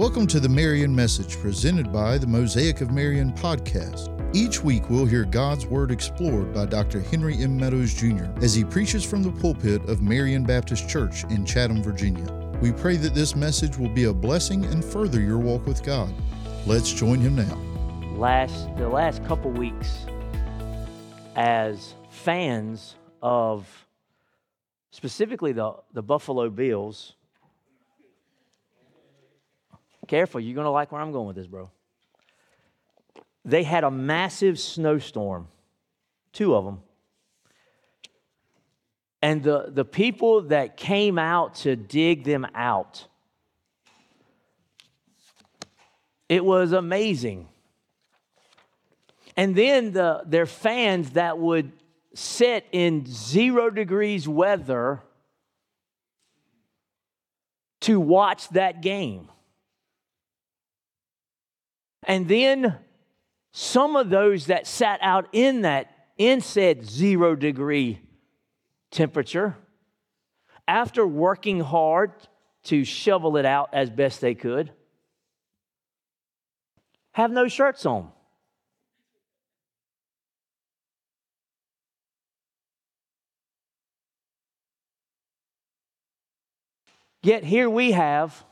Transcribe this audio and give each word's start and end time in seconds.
Welcome 0.00 0.26
to 0.28 0.40
the 0.40 0.48
Marion 0.48 0.96
Message 0.96 1.38
presented 1.40 1.92
by 1.92 2.16
the 2.16 2.26
Mosaic 2.26 2.80
of 2.80 2.90
Marion 2.90 3.34
podcast. 3.34 4.08
Each 4.34 4.64
week 4.64 4.88
we'll 4.88 5.04
hear 5.04 5.26
God's 5.26 5.66
Word 5.66 5.90
explored 5.90 6.54
by 6.54 6.64
Dr. 6.64 7.02
Henry 7.02 7.36
M. 7.42 7.54
Meadows 7.58 7.92
Jr. 7.92 8.24
as 8.42 8.54
he 8.54 8.64
preaches 8.64 9.04
from 9.04 9.22
the 9.22 9.30
pulpit 9.30 9.86
of 9.90 10.00
Marion 10.00 10.42
Baptist 10.42 10.88
Church 10.88 11.24
in 11.24 11.44
Chatham, 11.44 11.82
Virginia. 11.82 12.32
We 12.62 12.72
pray 12.72 12.96
that 12.96 13.14
this 13.14 13.36
message 13.36 13.76
will 13.76 13.90
be 13.90 14.04
a 14.04 14.12
blessing 14.14 14.64
and 14.64 14.82
further 14.82 15.20
your 15.20 15.36
walk 15.36 15.66
with 15.66 15.82
God. 15.82 16.14
Let's 16.64 16.90
join 16.90 17.20
him 17.20 17.36
now. 17.36 17.58
Last 18.16 18.74
the 18.78 18.88
last 18.88 19.22
couple 19.26 19.50
weeks 19.50 20.06
as 21.36 21.94
fans 22.08 22.94
of 23.20 23.86
specifically 24.92 25.52
the, 25.52 25.74
the 25.92 26.02
Buffalo 26.02 26.48
Bills 26.48 27.16
Careful, 30.10 30.40
you're 30.40 30.56
going 30.56 30.64
to 30.64 30.72
like 30.72 30.90
where 30.90 31.00
I'm 31.00 31.12
going 31.12 31.28
with 31.28 31.36
this, 31.36 31.46
bro. 31.46 31.70
They 33.44 33.62
had 33.62 33.84
a 33.84 33.92
massive 33.92 34.58
snowstorm, 34.58 35.46
two 36.32 36.56
of 36.56 36.64
them. 36.64 36.80
And 39.22 39.40
the, 39.44 39.66
the 39.68 39.84
people 39.84 40.42
that 40.48 40.76
came 40.76 41.16
out 41.16 41.54
to 41.62 41.76
dig 41.76 42.24
them 42.24 42.44
out, 42.56 43.06
it 46.28 46.44
was 46.44 46.72
amazing. 46.72 47.46
And 49.36 49.54
then 49.54 49.92
the, 49.92 50.24
their 50.26 50.46
fans 50.46 51.10
that 51.10 51.38
would 51.38 51.70
sit 52.14 52.66
in 52.72 53.06
zero 53.06 53.70
degrees 53.70 54.26
weather 54.26 55.02
to 57.82 58.00
watch 58.00 58.48
that 58.48 58.82
game. 58.82 59.28
And 62.10 62.26
then 62.26 62.76
some 63.52 63.94
of 63.94 64.10
those 64.10 64.46
that 64.46 64.66
sat 64.66 64.98
out 65.00 65.28
in 65.30 65.60
that, 65.60 65.94
in 66.18 66.40
said 66.40 66.84
zero 66.84 67.36
degree 67.36 68.00
temperature, 68.90 69.56
after 70.66 71.06
working 71.06 71.60
hard 71.60 72.10
to 72.64 72.82
shovel 72.82 73.36
it 73.36 73.44
out 73.44 73.70
as 73.72 73.90
best 73.90 74.20
they 74.20 74.34
could, 74.34 74.72
have 77.12 77.30
no 77.30 77.46
shirts 77.46 77.86
on. 77.86 78.10
Yet 87.22 87.44
here 87.44 87.70
we 87.70 87.92
have 87.92 88.44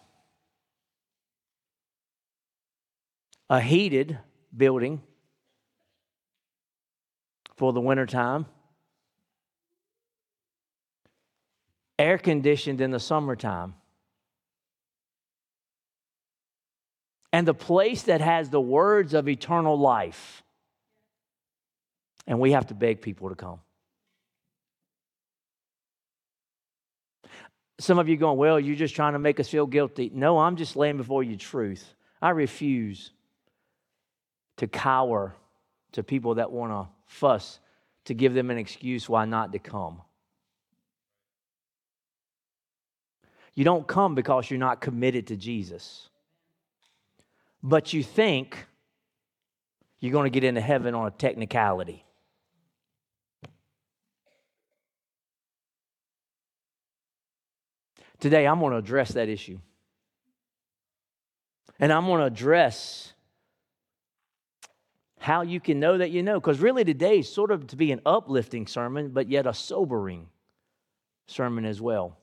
a 3.50 3.60
heated 3.60 4.18
building 4.56 5.00
for 7.56 7.72
the 7.72 7.80
wintertime, 7.80 8.46
air 11.98 12.18
conditioned 12.18 12.80
in 12.80 12.90
the 12.90 13.00
summertime. 13.00 13.74
And 17.32 17.46
the 17.46 17.54
place 17.54 18.02
that 18.04 18.20
has 18.20 18.48
the 18.48 18.60
words 18.60 19.12
of 19.12 19.28
eternal 19.28 19.78
life. 19.78 20.42
And 22.26 22.40
we 22.40 22.52
have 22.52 22.66
to 22.68 22.74
beg 22.74 23.02
people 23.02 23.28
to 23.28 23.34
come. 23.34 23.60
Some 27.80 27.98
of 27.98 28.08
you 28.08 28.16
going, 28.16 28.38
well, 28.38 28.58
you're 28.58 28.76
just 28.76 28.94
trying 28.94 29.12
to 29.12 29.18
make 29.18 29.38
us 29.40 29.48
feel 29.48 29.66
guilty. 29.66 30.10
No, 30.12 30.38
I'm 30.38 30.56
just 30.56 30.74
laying 30.74 30.96
before 30.96 31.22
you 31.22 31.36
truth. 31.36 31.94
I 32.20 32.30
refuse 32.30 33.12
to 34.58 34.66
cower 34.66 35.34
to 35.92 36.02
people 36.02 36.34
that 36.34 36.52
want 36.52 36.72
to 36.72 36.88
fuss 37.06 37.58
to 38.04 38.14
give 38.14 38.34
them 38.34 38.50
an 38.50 38.58
excuse 38.58 39.08
why 39.08 39.24
not 39.24 39.52
to 39.52 39.58
come. 39.58 40.02
You 43.54 43.64
don't 43.64 43.86
come 43.86 44.14
because 44.14 44.50
you're 44.50 44.58
not 44.58 44.80
committed 44.80 45.26
to 45.28 45.36
Jesus. 45.36 46.08
But 47.62 47.92
you 47.92 48.02
think 48.02 48.66
you're 49.98 50.12
going 50.12 50.24
to 50.26 50.30
get 50.30 50.44
into 50.44 50.60
heaven 50.60 50.94
on 50.94 51.06
a 51.06 51.10
technicality. 51.10 52.04
Today, 58.20 58.46
I'm 58.46 58.60
going 58.60 58.72
to 58.72 58.78
address 58.78 59.12
that 59.12 59.28
issue. 59.28 59.58
And 61.80 61.92
I'm 61.92 62.06
going 62.06 62.20
to 62.20 62.26
address 62.26 63.12
how 65.18 65.42
you 65.42 65.60
can 65.60 65.80
know 65.80 65.98
that 65.98 66.10
you 66.10 66.22
know. 66.22 66.40
Because 66.40 66.60
really, 66.60 66.84
today 66.84 67.18
is 67.18 67.32
sort 67.32 67.50
of 67.50 67.66
to 67.68 67.76
be 67.76 67.92
an 67.92 68.00
uplifting 68.06 68.66
sermon, 68.66 69.10
but 69.10 69.28
yet 69.28 69.46
a 69.46 69.54
sobering 69.54 70.28
sermon 71.26 71.64
as 71.64 71.80
well. 71.80 72.18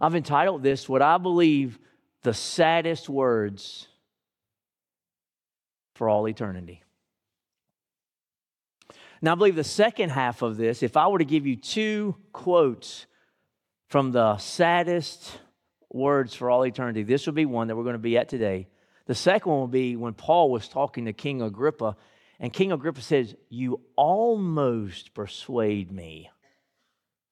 I've 0.00 0.14
entitled 0.14 0.62
this 0.62 0.88
What 0.88 1.02
I 1.02 1.18
Believe 1.18 1.78
the 2.22 2.34
Saddest 2.34 3.08
Words 3.08 3.88
for 5.94 6.08
All 6.08 6.28
Eternity. 6.28 6.82
Now, 9.22 9.32
I 9.32 9.34
believe 9.36 9.56
the 9.56 9.64
second 9.64 10.10
half 10.10 10.42
of 10.42 10.56
this, 10.56 10.82
if 10.82 10.96
I 10.96 11.08
were 11.08 11.18
to 11.18 11.24
give 11.24 11.46
you 11.46 11.56
two 11.56 12.16
quotes 12.32 13.06
from 13.88 14.12
the 14.12 14.36
saddest 14.36 15.38
words 15.90 16.34
for 16.34 16.50
all 16.50 16.64
eternity, 16.66 17.02
this 17.02 17.26
would 17.26 17.34
be 17.34 17.46
one 17.46 17.68
that 17.68 17.76
we're 17.76 17.84
going 17.84 17.94
to 17.94 17.98
be 17.98 18.18
at 18.18 18.28
today. 18.28 18.68
The 19.06 19.14
second 19.14 19.50
one 19.50 19.60
will 19.60 19.68
be 19.68 19.96
when 19.96 20.14
Paul 20.14 20.50
was 20.50 20.68
talking 20.68 21.06
to 21.06 21.12
King 21.12 21.40
Agrippa 21.40 21.96
and 22.38 22.52
King 22.52 22.72
Agrippa 22.72 23.00
says, 23.00 23.34
You 23.48 23.80
almost 23.96 25.14
persuade 25.14 25.90
me 25.90 26.30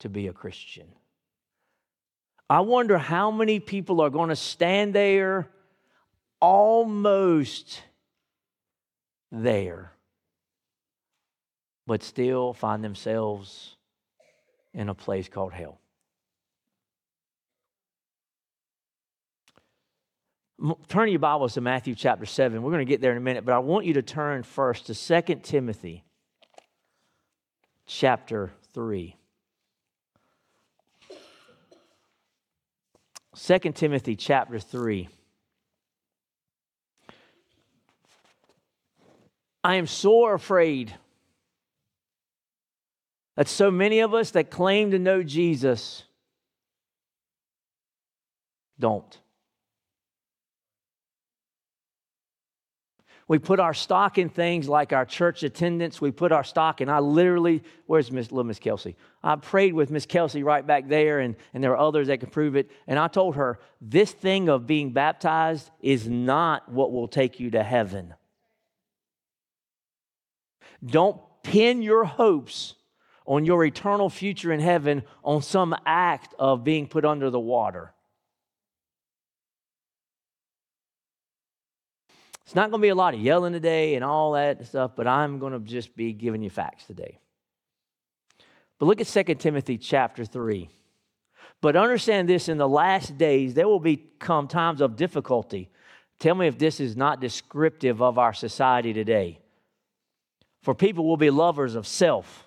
to 0.01 0.09
be 0.09 0.27
a 0.27 0.33
Christian. 0.33 0.89
I 2.49 2.61
wonder 2.61 2.99
how 2.99 3.31
many 3.31 3.61
people 3.61 4.01
are 4.01 4.11
going 4.11 4.29
to 4.29 4.37
stand 4.37 4.95
there 4.95 5.49
almost 6.41 7.83
there, 9.33 9.93
but 11.87 12.03
still 12.03 12.53
find 12.53 12.85
themselves 12.85 13.77
in 14.75 14.89
a 14.89 14.95
place 14.95 15.29
called 15.29 15.53
hell. 15.53 15.81
Turn 20.89 21.11
your 21.11 21.19
Bibles 21.19 21.55
to 21.55 21.61
Matthew 21.61 21.95
chapter 21.95 22.25
7. 22.25 22.63
We're 22.63 22.71
going 22.71 22.87
to 22.87 22.91
get 22.91 23.03
there 23.03 23.11
in 23.11 23.19
a 23.19 23.21
minute, 23.21 23.45
but 23.45 23.53
I 23.53 23.59
want 23.59 23.85
you 23.85 23.95
to 23.95 24.03
turn 24.03 24.43
first 24.43 24.87
to 24.87 24.95
2 24.95 25.35
Timothy 25.43 26.05
chapter 27.85 28.51
3. 28.73 29.15
2 33.37 33.59
Timothy 33.73 34.17
chapter 34.17 34.59
3. 34.59 35.09
I 39.63 39.75
am 39.75 39.87
sore 39.87 40.33
afraid 40.33 40.95
that 43.37 43.49
so 43.49 43.71
many 43.71 44.01
of 44.01 44.15
us 44.15 44.31
that 44.31 44.51
claim 44.51 44.93
to 44.93 44.99
know 44.99 45.23
Jesus 45.23 46.05
don't. 48.79 49.19
We 53.27 53.39
put 53.39 53.59
our 53.59 53.73
stock 53.73 54.19
in 54.19 54.29
things 54.29 54.69
like 54.69 54.93
our 54.93 55.07
church 55.07 55.43
attendance. 55.43 56.01
We 56.01 56.11
put 56.11 56.31
our 56.31 56.45
stock, 56.45 56.81
in. 56.81 56.91
I 56.91 56.99
literally, 56.99 57.63
where's 57.87 58.13
Miss 58.13 58.31
little 58.31 58.45
Miss 58.45 58.59
Kelsey? 58.59 58.97
I 59.23 59.37
prayed 59.37 59.73
with 59.73 59.91
Miss 59.91 60.05
Kelsey 60.05 60.43
right 60.43 60.67
back 60.67 60.89
there, 60.89 61.21
and, 61.21 61.35
and 61.55 61.65
there 61.65 61.73
are 61.73 61.89
others 61.89 62.09
that 62.09 62.21
can 62.21 62.29
prove 62.29 62.55
it. 62.55 62.71
And 62.87 62.99
I 62.99 63.09
told 63.09 63.37
her, 63.37 63.59
this 63.81 64.13
thing 64.13 64.51
of 64.51 64.67
being 64.67 64.93
baptized 64.93 65.71
is 65.81 66.07
not 66.07 66.71
what 66.71 66.93
will 66.93 67.09
take 67.09 67.41
you 67.41 67.51
to 67.53 67.63
heaven. 67.63 68.15
Don't 70.85 71.19
pin 71.43 71.81
your 71.81 72.05
hopes 72.05 72.75
on 73.27 73.47
your 73.47 73.65
eternal 73.65 74.11
future 74.11 74.53
in 74.53 74.61
heaven 74.61 75.03
on 75.23 75.41
some 75.41 75.75
act 75.87 76.35
of 76.39 76.63
being 76.63 76.87
put 76.87 77.07
under 77.07 77.31
the 77.31 77.41
water. 77.41 77.95
It's 82.45 82.55
not 82.55 82.71
going 82.71 82.81
to 82.81 82.85
be 82.85 82.91
a 82.91 82.95
lot 82.95 83.15
of 83.15 83.21
yelling 83.21 83.53
today 83.53 83.95
and 83.95 84.05
all 84.05 84.33
that 84.33 84.67
stuff, 84.67 84.93
but 84.97 85.07
I'm 85.07 85.39
going 85.39 85.53
to 85.53 85.61
just 85.61 85.97
be 85.97 86.13
giving 86.13 86.43
you 86.43 86.51
facts 86.51 86.85
today. 86.85 87.19
But 88.79 88.87
look 88.87 89.01
at 89.01 89.07
2 89.07 89.35
Timothy 89.37 89.79
chapter 89.79 90.25
3. 90.25 90.69
But 91.61 91.77
understand 91.77 92.29
this 92.29 92.51
in 92.51 92.59
the 92.59 92.69
last 92.69 93.17
days, 93.17 93.55
there 93.55 93.67
will 93.67 93.81
become 93.81 94.49
times 94.49 94.83
of 94.83 94.97
difficulty. 94.97 95.71
Tell 96.19 96.35
me 96.35 96.47
if 96.47 96.59
this 96.59 96.81
is 96.81 96.97
not 96.97 97.21
descriptive 97.21 98.03
of 98.03 98.19
our 98.19 98.35
society 98.35 98.93
today. 98.93 99.39
For 100.63 100.75
people 100.75 101.07
will 101.07 101.17
be 101.17 101.31
lovers 101.31 101.75
of 101.75 101.87
self, 101.87 102.47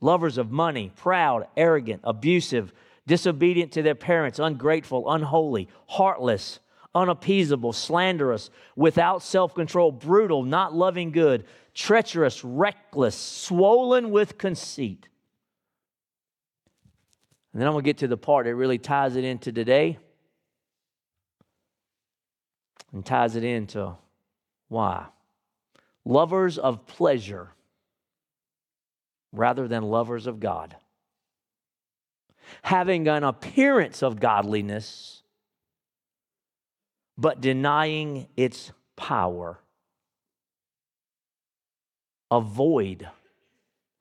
lovers 0.00 0.36
of 0.36 0.50
money, 0.50 0.92
proud, 0.94 1.46
arrogant, 1.56 2.02
abusive, 2.04 2.72
disobedient 3.06 3.72
to 3.72 3.82
their 3.82 3.94
parents, 3.94 4.38
ungrateful, 4.38 5.10
unholy, 5.10 5.68
heartless 5.86 6.60
unappeasable, 6.98 7.72
slanderous, 7.72 8.50
without 8.76 9.22
self 9.22 9.54
control, 9.54 9.92
brutal, 9.92 10.42
not 10.42 10.74
loving 10.74 11.12
good, 11.12 11.44
treacherous, 11.74 12.44
reckless, 12.44 13.14
swollen 13.14 14.10
with 14.10 14.36
conceit. 14.36 15.08
And 17.52 17.62
then 17.62 17.66
I'm 17.68 17.74
going 17.74 17.84
to 17.84 17.88
get 17.88 17.98
to 17.98 18.08
the 18.08 18.16
part 18.16 18.46
that 18.46 18.54
really 18.54 18.78
ties 18.78 19.16
it 19.16 19.24
into 19.24 19.52
today 19.52 19.98
and 22.92 23.04
ties 23.04 23.36
it 23.36 23.44
into 23.44 23.96
why. 24.68 25.06
Lovers 26.04 26.58
of 26.58 26.86
pleasure 26.86 27.50
rather 29.32 29.68
than 29.68 29.82
lovers 29.82 30.26
of 30.26 30.40
God. 30.40 30.76
Having 32.62 33.08
an 33.08 33.24
appearance 33.24 34.02
of 34.02 34.18
godliness, 34.18 35.17
but 37.18 37.40
denying 37.40 38.28
its 38.36 38.70
power. 38.96 39.58
Avoid 42.30 43.08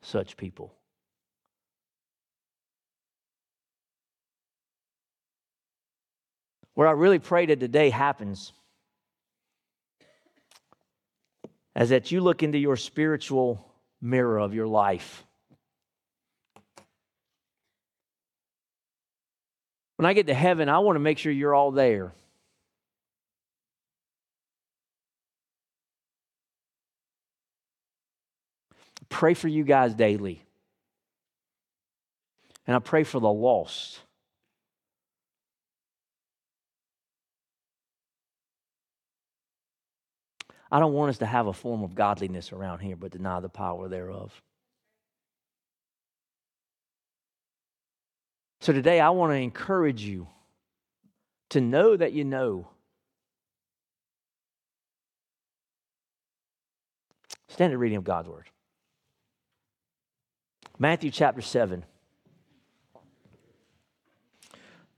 such 0.03 0.37
people. 0.37 0.71
Where 6.75 6.87
I 6.87 6.91
really 6.91 7.17
pray 7.17 7.47
that 7.47 7.59
today 7.59 7.89
happens 7.89 8.53
is 11.75 11.89
that 11.89 12.11
you 12.11 12.21
look 12.21 12.43
into 12.43 12.59
your 12.59 12.75
spiritual 12.75 13.65
mirror 13.99 14.37
of 14.37 14.53
your 14.53 14.67
life. 14.67 15.23
When 19.95 20.05
I 20.05 20.13
get 20.13 20.27
to 20.27 20.35
heaven, 20.35 20.69
I 20.69 20.77
want 20.79 20.97
to 20.97 20.99
make 20.99 21.17
sure 21.17 21.31
you're 21.31 21.55
all 21.55 21.71
there. 21.71 22.13
Pray 29.09 29.33
for 29.33 29.47
you 29.47 29.63
guys 29.63 29.93
daily. 29.93 30.43
And 32.65 32.75
I 32.75 32.79
pray 32.79 33.03
for 33.03 33.19
the 33.19 33.31
lost. 33.31 34.01
I 40.69 40.79
don't 40.79 40.93
want 40.93 41.09
us 41.11 41.19
to 41.19 41.25
have 41.25 41.47
a 41.47 41.53
form 41.53 41.83
of 41.83 41.95
godliness 41.95 42.51
around 42.51 42.79
here, 42.79 42.97
but 42.97 43.11
deny 43.11 43.39
the 43.39 43.47
power 43.47 43.87
thereof. 43.87 44.41
So 48.59 48.73
today, 48.73 48.99
I 48.99 49.11
want 49.11 49.31
to 49.31 49.37
encourage 49.37 50.01
you 50.01 50.27
to 51.51 51.61
know 51.61 51.95
that 51.95 52.11
you 52.11 52.25
know. 52.25 52.67
Standard 57.47 57.77
reading 57.77 57.97
of 57.97 58.03
God's 58.03 58.27
Word. 58.27 58.49
Matthew 60.79 61.11
chapter 61.11 61.41
7 61.41 61.83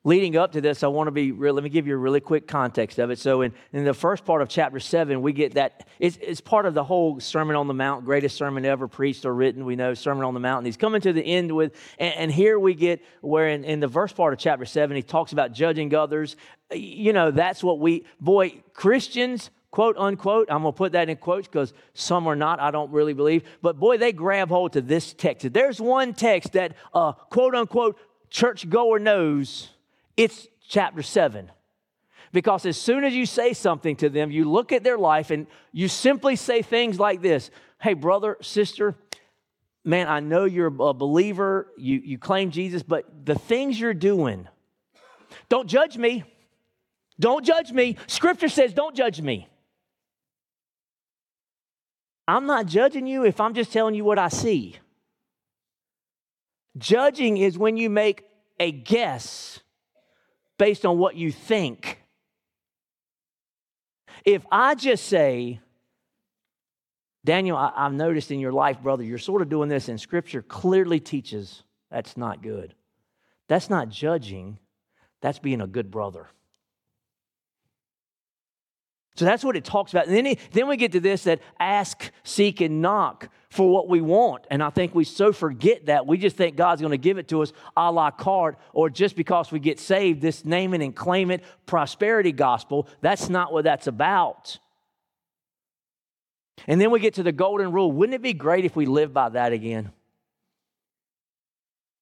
leading 0.04 0.38
up 0.38 0.54
to 0.54 0.62
this, 0.62 0.84
I 0.84 0.88
want 0.88 1.08
to 1.08 1.12
be 1.12 1.31
real. 1.31 1.54
Let 1.54 1.64
me 1.64 1.70
give 1.70 1.86
you 1.86 1.94
a 1.94 1.98
really 1.98 2.20
quick 2.20 2.48
context 2.48 3.00
of 3.00 3.12
it. 3.12 3.20
So, 3.20 3.42
in, 3.42 3.54
in 3.74 3.84
the 3.86 3.94
first 3.94 4.26
part 4.26 4.42
of 4.42 4.50
chapter 4.50 4.80
7, 4.80 5.22
we 5.22 5.34
get 5.34 5.54
that 5.56 5.88
it's, 6.00 6.18
it's 6.22 6.42
part 6.42 6.66
of 6.66 6.74
the 6.74 6.84
whole 6.84 7.20
Sermon 7.20 7.56
on 7.56 7.68
the 7.68 7.74
Mount, 7.74 8.06
greatest 8.06 8.38
sermon 8.38 8.66
ever 8.66 8.88
preached 8.88 9.26
or 9.26 9.34
written. 9.34 9.66
We 9.66 9.76
know 9.76 9.94
Sermon 9.94 10.24
on 10.24 10.34
the 10.34 10.40
Mount. 10.40 10.60
And 10.60 10.66
he's 10.66 10.78
coming 10.78 11.02
to 11.02 11.14
the 11.14 11.24
end 11.24 11.56
with, 11.56 11.76
and, 11.98 12.14
and 12.16 12.32
here 12.32 12.58
we 12.58 12.74
get 12.74 13.04
where 13.22 13.50
in, 13.50 13.64
in 13.64 13.80
the 13.80 13.90
first 13.90 14.16
part 14.16 14.34
of 14.34 14.40
chapter 14.40 14.66
7, 14.66 14.96
he 14.96 15.04
talks 15.04 15.32
about 15.32 15.54
judging 15.54 15.94
others. 15.94 16.36
You 16.72 17.14
know, 17.14 17.32
that's 17.32 17.64
what 17.64 17.80
we, 17.80 18.06
boy, 18.20 18.64
Christians, 18.74 19.52
quote 19.71 19.98
unquote, 19.98 20.48
I'm 20.50 20.62
going 20.63 20.74
to 20.74 20.77
put 20.77 20.94
that 20.94 21.10
in 21.10 21.18
quotes 21.18 21.48
because 21.48 21.74
some 21.94 22.27
are 22.27 22.36
not, 22.36 22.60
I 22.60 22.71
don't 22.71 22.92
really 22.92 23.13
believe. 23.13 23.44
But 23.62 23.80
boy, 23.80 23.98
they 23.98 24.12
grab 24.12 24.50
hold 24.50 24.74
to 24.74 24.81
this 24.81 25.13
text. 25.13 25.51
There's 25.54 25.80
one 25.80 26.13
text 26.13 26.54
that, 26.54 26.75
uh, 26.94 27.13
quote 27.13 27.56
unquote, 27.56 27.98
churchgoer 28.30 29.00
knows 29.00 29.69
it's 30.18 30.48
chapter 30.68 31.01
7. 31.01 31.51
Because 32.31 32.66
as 32.66 32.77
soon 32.77 33.04
as 33.04 33.16
you 33.16 33.25
say 33.25 33.54
something 33.54 33.95
to 33.98 34.10
them, 34.10 34.31
you 34.31 34.45
look 34.45 34.71
at 34.71 34.83
their 34.83 34.98
life 34.98 35.31
and 35.31 35.48
you 35.72 35.88
simply 35.88 36.36
say 36.36 36.62
things 36.62 37.00
like 37.00 37.22
this 37.22 37.50
Hey, 37.81 37.94
brother, 37.94 38.38
sister, 38.42 38.95
man, 39.86 40.07
I 40.07 40.19
know 40.19 40.45
you're 40.45 40.68
a 40.68 40.94
believer, 40.94 41.68
you, 41.77 42.01
you 42.04 42.18
claim 42.18 42.51
Jesus, 42.51 42.83
but 42.83 43.25
the 43.25 43.36
things 43.36 43.80
you're 43.80 43.94
doing, 43.94 44.48
don't 45.48 45.68
judge 45.68 45.98
me. 45.98 46.24
Don't 47.19 47.44
judge 47.44 47.72
me. 47.72 47.98
Scripture 48.07 48.48
says, 48.48 48.74
don't 48.74 48.95
judge 48.95 49.19
me. 49.22 49.49
I'm 52.30 52.46
not 52.46 52.68
judging 52.68 53.08
you 53.08 53.26
if 53.26 53.42
I'm 53.42 53.56
just 53.56 53.74
telling 53.74 53.96
you 53.96 54.06
what 54.06 54.20
I 54.20 54.28
see. 54.28 54.76
Judging 56.78 57.38
is 57.38 57.58
when 57.58 57.76
you 57.76 57.90
make 57.90 58.24
a 58.60 58.72
guess 58.72 59.60
based 60.60 60.86
on 60.86 61.00
what 61.00 61.16
you 61.16 61.31
think. 61.31 62.04
If 64.26 64.46
I 64.52 64.76
just 64.76 65.06
say, 65.06 65.60
Daniel, 67.26 67.58
I, 67.58 67.72
have 67.76 67.94
noticed 67.94 68.30
in 68.30 68.40
your 68.40 68.52
life, 68.52 68.80
brother, 68.80 69.04
you're 69.04 69.18
sort 69.18 69.42
of 69.42 69.50
doing 69.50 69.68
this, 69.68 69.90
and 69.90 70.00
Scripture 70.00 70.44
clearly 70.44 71.00
teaches 71.00 71.64
that's 71.90 72.16
not 72.16 72.44
good. 72.44 72.75
That's 73.48 73.72
not 73.72 73.90
judging, 73.90 74.60
that's 75.20 75.40
being 75.40 75.62
a 75.62 75.68
good 75.68 75.90
brother. 75.90 76.28
So 79.19 79.25
that's 79.25 79.44
what 79.44 79.57
it 79.57 79.66
talks 79.66 79.92
about. 79.92 80.07
And 80.07 80.16
then, 80.16 80.25
he, 80.25 80.39
then 80.54 80.69
we 80.69 80.77
get 80.77 80.94
to 80.94 81.01
this 81.01 81.25
that 81.25 81.42
ask, 81.60 82.10
seek, 82.24 82.62
and 82.62 82.81
knock 82.81 83.27
for 83.50 83.69
what 83.69 83.89
we 83.89 84.00
want. 84.00 84.48
And 84.50 84.63
I 84.63 84.69
think 84.69 84.95
we 84.95 85.04
so 85.04 85.33
forget 85.33 85.88
that. 85.88 86.07
We 86.07 86.18
just 86.18 86.38
think 86.38 86.56
God's 86.56 86.80
going 86.80 86.92
to 86.92 86.98
give 86.98 87.18
it 87.18 87.27
to 87.27 87.42
us 87.42 87.51
a 87.75 87.92
la 87.92 88.12
carte, 88.12 88.57
or 88.71 88.89
just 88.89 89.18
because 89.18 89.51
we 89.51 89.60
get 89.60 89.77
saved, 89.77 90.21
this 90.21 90.45
name 90.45 90.74
it 90.74 90.81
and 90.81 90.95
claim 90.95 91.31
it 91.31 91.44
prosperity 91.66 92.31
gospel. 92.31 92.88
That's 93.01 93.27
not 93.27 93.51
what 93.51 93.66
that's 93.66 93.88
about. 93.88 94.57
And 96.65 96.80
then 96.80 96.89
we 96.89 97.01
get 97.01 97.15
to 97.15 97.24
the 97.24 97.33
golden 97.33 97.74
rule. 97.74 97.92
Wouldn't 97.92 98.15
it 98.15 98.22
be 98.22 98.31
great 98.31 98.63
if 98.63 98.74
we 98.77 98.86
lived 98.86 99.13
by 99.13 99.27
that 99.27 99.51
again? 99.51 99.92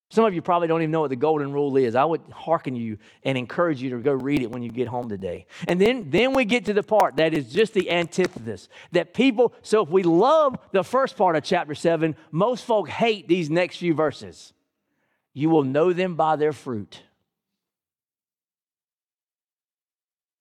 Some 0.09 0.23
of 0.23 0.33
you 0.33 0.41
probably 0.41 0.69
don't 0.69 0.81
even 0.81 0.91
know 0.91 1.01
what 1.01 1.09
the 1.09 1.17
golden 1.17 1.51
rule 1.51 1.75
is. 1.75 1.93
I 1.93 2.05
would 2.05 2.21
hearken 2.31 2.75
you 2.77 2.97
and 3.23 3.37
encourage 3.37 3.81
you 3.81 3.89
to 3.89 3.97
go 3.97 4.13
read 4.13 4.41
it 4.41 4.49
when 4.49 4.63
you 4.63 4.71
get 4.71 4.87
home 4.87 5.09
today. 5.09 5.47
And 5.67 5.81
then, 5.81 6.09
then 6.09 6.33
we 6.33 6.45
get 6.45 6.65
to 6.65 6.73
the 6.73 6.83
part 6.83 7.17
that 7.17 7.33
is 7.33 7.51
just 7.51 7.73
the 7.73 7.91
antithesis. 7.91 8.69
That 8.93 9.13
people, 9.13 9.53
so 9.63 9.83
if 9.83 9.89
we 9.89 10.03
love 10.03 10.57
the 10.71 10.83
first 10.83 11.17
part 11.17 11.35
of 11.35 11.43
chapter 11.43 11.75
7, 11.75 12.15
most 12.31 12.63
folk 12.63 12.87
hate 12.87 13.27
these 13.27 13.49
next 13.49 13.77
few 13.77 13.93
verses. 13.93 14.53
You 15.33 15.49
will 15.49 15.63
know 15.63 15.91
them 15.91 16.15
by 16.15 16.37
their 16.37 16.53
fruit. 16.53 17.01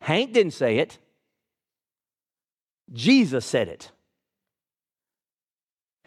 Hank 0.01 0.33
didn't 0.33 0.53
say 0.53 0.79
it, 0.79 0.99
Jesus 2.93 3.45
said 3.45 3.67
it. 3.67 3.91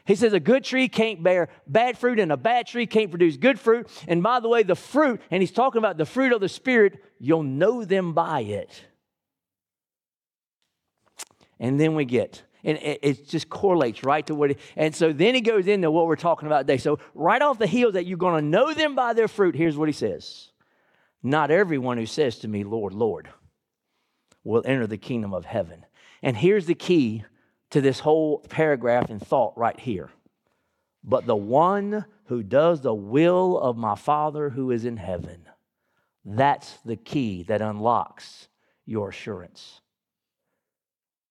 He 0.10 0.16
says 0.16 0.34
a 0.34 0.39
good 0.39 0.63
tree 0.63 0.88
can't 0.88 1.22
bear 1.22 1.50
bad 1.68 1.96
fruit, 1.96 2.20
and 2.20 2.32
a 2.32 2.38
bad 2.38 2.66
tree 2.66 2.88
can't 2.88 3.12
produce 3.12 3.38
good 3.38 3.60
fruit. 3.60 3.88
And 4.08 4.24
by 4.24 4.39
the 4.39 4.50
way, 4.50 4.63
the 4.63 4.74
fruit, 4.74 5.22
and 5.30 5.39
he's 5.39 5.51
talking 5.51 5.78
about 5.78 5.98
the 5.98 6.06
fruit 6.06 6.34
of 6.34 6.42
the 6.42 6.50
Spirit, 6.50 7.04
you'll 7.20 7.44
know 7.44 7.86
them 7.86 8.13
by 8.13 8.39
it. 8.39 8.86
And 11.60 11.80
then 11.80 11.94
we 11.94 12.06
get, 12.06 12.42
and 12.63 12.80
it, 12.82 13.30
just 13.30 13.50
correlates 13.50 14.04
right 14.04 14.25
to 14.25 14.34
what, 14.34 14.50
it, 14.50 14.60
and 14.75 14.96
so 14.96 15.13
then 15.13 15.36
he 15.36 15.42
goes 15.42 15.68
into 15.68 15.92
what 15.92 16.08
we're 16.08 16.16
talking 16.16 16.48
about 16.48 16.62
today. 16.62 16.78
So, 16.78 16.98
right 17.13 17.44
off 17.44 17.60
the 17.60 17.68
heels 17.68 17.94
that 17.94 18.08
you're 18.08 18.18
going 18.18 18.44
to 18.44 18.50
know 18.50 18.74
them 18.74 18.96
by 18.96 19.13
their 19.13 19.28
fruit, 19.28 19.54
here's 19.54 19.78
what 19.78 19.89
he 19.89 19.94
says 19.94 20.50
Not 21.22 21.51
everyone 21.51 22.00
who 22.00 22.08
says 22.08 22.39
to 22.39 22.48
me, 22.48 22.63
Lord, 22.63 22.94
Lord, 22.94 23.30
will 24.44 24.63
enter 24.66 24.88
the 24.88 24.98
kingdom 24.98 25.36
of 25.36 25.46
heaven. 25.46 25.86
And 26.24 26.36
here's 26.36 26.66
the 26.66 26.74
key 26.74 27.25
to 27.72 27.82
this 27.82 28.00
whole 28.00 28.40
paragraph 28.50 29.10
and 29.10 29.22
thought 29.22 29.58
right 29.58 29.80
here. 29.80 30.10
But 31.04 31.26
the 31.26 31.36
one 31.36 32.06
who 32.26 32.44
does 32.44 32.82
the 32.82 32.94
will 32.94 33.58
of 33.58 33.78
my 33.78 33.96
Father 33.96 34.50
who 34.50 34.72
is 34.72 34.86
in 34.86 34.98
heaven, 34.98 35.44
that's 36.26 36.74
the 36.86 36.96
key 36.96 37.44
that 37.44 37.62
unlocks 37.62 38.48
your 38.86 39.10
assurance. 39.10 39.82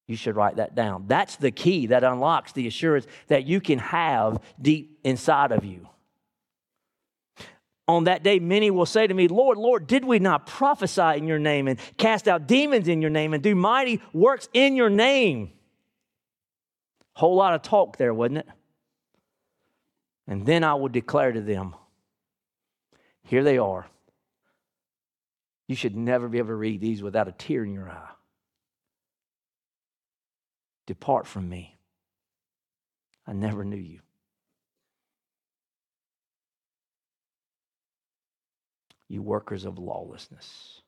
You 0.07 0.17
should 0.17 0.37
write 0.37 0.57
that 0.57 0.75
down. 0.75 1.05
That's 1.07 1.37
the 1.37 1.51
key 1.51 1.87
that 1.89 2.03
unlocks 2.03 2.53
the 2.53 2.67
assurance 2.67 3.07
that 3.27 3.47
you 3.47 3.61
can 3.61 3.79
have 3.79 4.43
deep 4.61 4.99
inside 5.05 5.53
of 5.53 5.65
you. 5.65 5.87
On 7.87 8.05
that 8.05 8.23
day, 8.23 8.39
many 8.39 8.71
will 8.71 8.87
say 8.87 9.07
to 9.07 9.15
me, 9.15 9.29
Lord, 9.29 9.59
Lord, 9.59 9.87
did 9.87 10.05
we 10.05 10.19
not 10.19 10.47
prophesy 10.47 11.17
in 11.17 11.27
your 11.27 11.39
name 11.39 11.69
and 11.69 11.79
cast 11.97 12.27
out 12.27 12.47
demons 12.47 12.89
in 12.89 13.01
your 13.01 13.11
name 13.11 13.35
and 13.35 13.43
do 13.43 13.55
mighty 13.55 14.01
works 14.13 14.49
in 14.53 14.77
your 14.77 14.91
name? 14.91 15.53
Whole 17.19 17.35
lot 17.35 17.53
of 17.53 17.63
talk 17.63 17.97
there, 17.97 18.15
wasn't 18.15 18.39
it? 18.39 18.47
And 20.29 20.47
then 20.47 20.63
I 20.63 20.75
will 20.75 20.89
declare 20.89 21.33
to 21.33 21.41
them, 21.41 21.75
Here 23.25 23.43
they 23.43 23.59
are. 23.59 23.89
You 25.67 25.75
should 25.75 25.97
never 25.97 26.29
be 26.29 26.39
able 26.39 26.51
to 26.51 26.55
read 26.55 26.81
these 26.81 27.03
without 27.03 27.27
a 27.27 27.33
tear 27.33 27.65
in 27.65 27.73
your 27.73 27.91
eye. 27.91 28.11
Depart 30.87 31.27
from 31.27 31.49
me. 31.49 31.77
I 33.27 33.33
never 33.33 33.65
knew 33.65 33.77
you. 33.77 33.99
You 39.09 39.23
workers 39.23 39.65
of 39.65 39.77
lawlessness. 39.77 40.83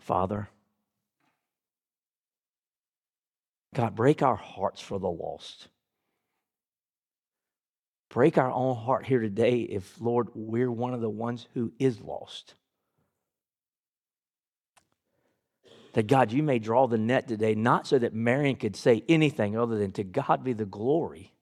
Father, 0.00 0.48
God, 3.74 3.94
break 3.94 4.22
our 4.22 4.36
hearts 4.36 4.80
for 4.80 4.98
the 4.98 5.10
lost. 5.10 5.68
Break 8.08 8.38
our 8.38 8.50
own 8.50 8.76
heart 8.76 9.06
here 9.06 9.20
today 9.20 9.60
if, 9.60 10.00
Lord, 10.00 10.28
we're 10.34 10.70
one 10.70 10.94
of 10.94 11.00
the 11.00 11.08
ones 11.08 11.46
who 11.54 11.72
is 11.78 12.00
lost. 12.00 12.54
That 15.92 16.08
God, 16.08 16.32
you 16.32 16.42
may 16.42 16.58
draw 16.58 16.88
the 16.88 16.98
net 16.98 17.28
today, 17.28 17.54
not 17.54 17.86
so 17.86 17.98
that 17.98 18.12
Marion 18.12 18.56
could 18.56 18.74
say 18.74 19.04
anything 19.08 19.56
other 19.56 19.78
than 19.78 19.92
to 19.92 20.04
God 20.04 20.42
be 20.42 20.52
the 20.52 20.64
glory. 20.64 21.32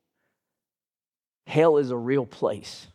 Hell 1.46 1.78
is 1.78 1.90
a 1.90 1.96
real 1.96 2.26
place. 2.26 2.88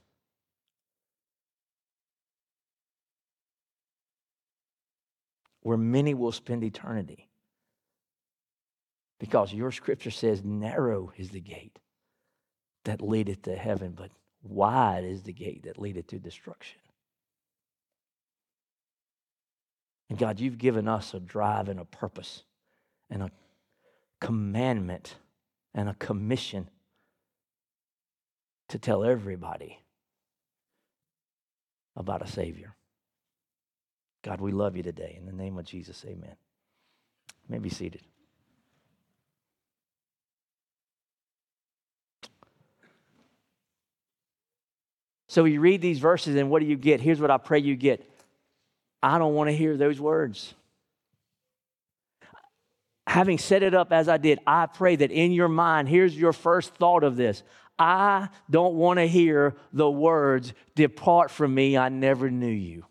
Where 5.61 5.77
many 5.77 6.13
will 6.13 6.31
spend 6.31 6.63
eternity. 6.63 7.29
Because 9.19 9.53
your 9.53 9.71
scripture 9.71 10.11
says, 10.11 10.43
narrow 10.43 11.13
is 11.17 11.29
the 11.29 11.39
gate 11.39 11.79
that 12.85 13.01
leadeth 13.01 13.43
to 13.43 13.55
heaven, 13.55 13.93
but 13.95 14.11
wide 14.41 15.05
is 15.05 15.23
the 15.23 15.33
gate 15.33 15.63
that 15.63 15.79
leadeth 15.79 16.07
to 16.07 16.19
destruction. 16.19 16.79
And 20.09 20.19
God, 20.19 20.39
you've 20.39 20.57
given 20.57 20.87
us 20.87 21.13
a 21.13 21.19
drive 21.19 21.69
and 21.69 21.79
a 21.79 21.85
purpose 21.85 22.43
and 23.09 23.23
a 23.23 23.31
commandment 24.19 25.15
and 25.73 25.89
a 25.89 25.93
commission 25.95 26.69
to 28.69 28.77
tell 28.77 29.03
everybody 29.03 29.79
about 31.95 32.21
a 32.21 32.27
Savior. 32.27 32.75
God, 34.23 34.39
we 34.39 34.51
love 34.51 34.77
you 34.77 34.83
today. 34.83 35.15
In 35.17 35.25
the 35.25 35.33
name 35.33 35.57
of 35.57 35.65
Jesus, 35.65 36.03
amen. 36.07 36.35
You 37.27 37.49
may 37.49 37.59
be 37.59 37.69
seated. 37.69 38.01
So 45.33 45.45
you 45.45 45.61
read 45.61 45.81
these 45.81 45.97
verses, 45.97 46.35
and 46.35 46.51
what 46.51 46.59
do 46.59 46.67
you 46.67 46.75
get? 46.75 47.01
Here's 47.01 47.19
what 47.19 47.31
I 47.31 47.39
pray 47.39 47.57
you 47.57 47.75
get 47.75 48.07
I 49.01 49.17
don't 49.17 49.33
want 49.33 49.49
to 49.49 49.55
hear 49.55 49.75
those 49.75 49.99
words. 49.99 50.53
Having 53.07 53.39
set 53.39 53.63
it 53.63 53.73
up 53.73 53.91
as 53.91 54.07
I 54.07 54.17
did, 54.17 54.37
I 54.45 54.67
pray 54.67 54.95
that 54.95 55.09
in 55.09 55.31
your 55.31 55.47
mind, 55.47 55.89
here's 55.89 56.15
your 56.15 56.33
first 56.33 56.75
thought 56.75 57.03
of 57.03 57.15
this 57.15 57.41
I 57.79 58.29
don't 58.47 58.75
want 58.75 58.99
to 58.99 59.07
hear 59.07 59.55
the 59.73 59.89
words, 59.89 60.53
Depart 60.75 61.31
from 61.31 61.55
me, 61.55 61.79
I 61.79 61.89
never 61.89 62.29
knew 62.29 62.45
you. 62.45 62.85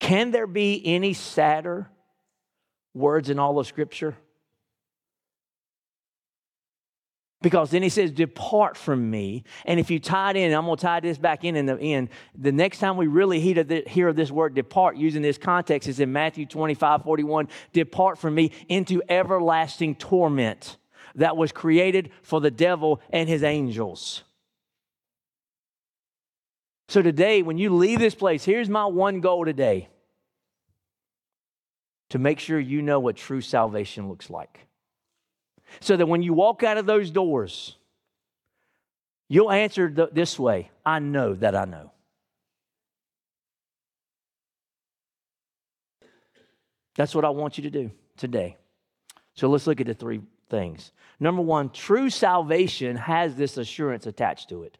Can 0.00 0.32
there 0.32 0.48
be 0.48 0.82
any 0.84 1.14
sadder 1.14 1.88
words 2.94 3.30
in 3.30 3.38
all 3.38 3.60
of 3.60 3.68
Scripture? 3.68 4.16
Because 7.40 7.70
then 7.70 7.82
he 7.84 7.88
says, 7.88 8.10
Depart 8.10 8.76
from 8.76 9.10
me. 9.10 9.44
And 9.64 9.78
if 9.78 9.90
you 9.90 10.00
tie 10.00 10.30
it 10.30 10.36
in, 10.36 10.52
I'm 10.52 10.64
going 10.64 10.76
to 10.76 10.82
tie 10.82 11.00
this 11.00 11.18
back 11.18 11.44
in 11.44 11.54
in 11.54 11.66
the 11.66 11.78
end. 11.78 12.08
The 12.36 12.50
next 12.50 12.78
time 12.78 12.96
we 12.96 13.06
really 13.06 13.40
hear 13.40 14.12
this 14.12 14.30
word 14.30 14.54
depart 14.54 14.96
using 14.96 15.22
this 15.22 15.38
context 15.38 15.88
is 15.88 16.00
in 16.00 16.12
Matthew 16.12 16.46
25 16.46 17.04
41. 17.04 17.48
Depart 17.72 18.18
from 18.18 18.34
me 18.34 18.50
into 18.68 19.02
everlasting 19.08 19.94
torment 19.94 20.76
that 21.14 21.36
was 21.36 21.52
created 21.52 22.10
for 22.22 22.40
the 22.40 22.50
devil 22.50 23.00
and 23.10 23.28
his 23.28 23.44
angels. 23.44 24.24
So 26.88 27.02
today, 27.02 27.42
when 27.42 27.58
you 27.58 27.74
leave 27.74 27.98
this 27.98 28.14
place, 28.14 28.44
here's 28.44 28.68
my 28.68 28.86
one 28.86 29.20
goal 29.20 29.44
today 29.44 29.88
to 32.08 32.18
make 32.18 32.40
sure 32.40 32.58
you 32.58 32.80
know 32.82 32.98
what 32.98 33.16
true 33.16 33.42
salvation 33.42 34.08
looks 34.08 34.30
like. 34.30 34.67
So 35.80 35.96
that 35.96 36.06
when 36.06 36.22
you 36.22 36.32
walk 36.32 36.62
out 36.62 36.76
of 36.76 36.86
those 36.86 37.10
doors, 37.10 37.76
you'll 39.28 39.50
answer 39.50 39.88
th- 39.88 40.10
this 40.12 40.38
way 40.38 40.70
I 40.84 40.98
know 40.98 41.34
that 41.34 41.54
I 41.54 41.64
know. 41.64 41.92
That's 46.96 47.14
what 47.14 47.24
I 47.24 47.30
want 47.30 47.58
you 47.58 47.62
to 47.62 47.70
do 47.70 47.92
today. 48.16 48.56
So 49.34 49.48
let's 49.48 49.68
look 49.68 49.80
at 49.80 49.86
the 49.86 49.94
three 49.94 50.20
things. 50.50 50.90
Number 51.20 51.42
one, 51.42 51.70
true 51.70 52.10
salvation 52.10 52.96
has 52.96 53.36
this 53.36 53.56
assurance 53.56 54.06
attached 54.06 54.48
to 54.48 54.64
it. 54.64 54.78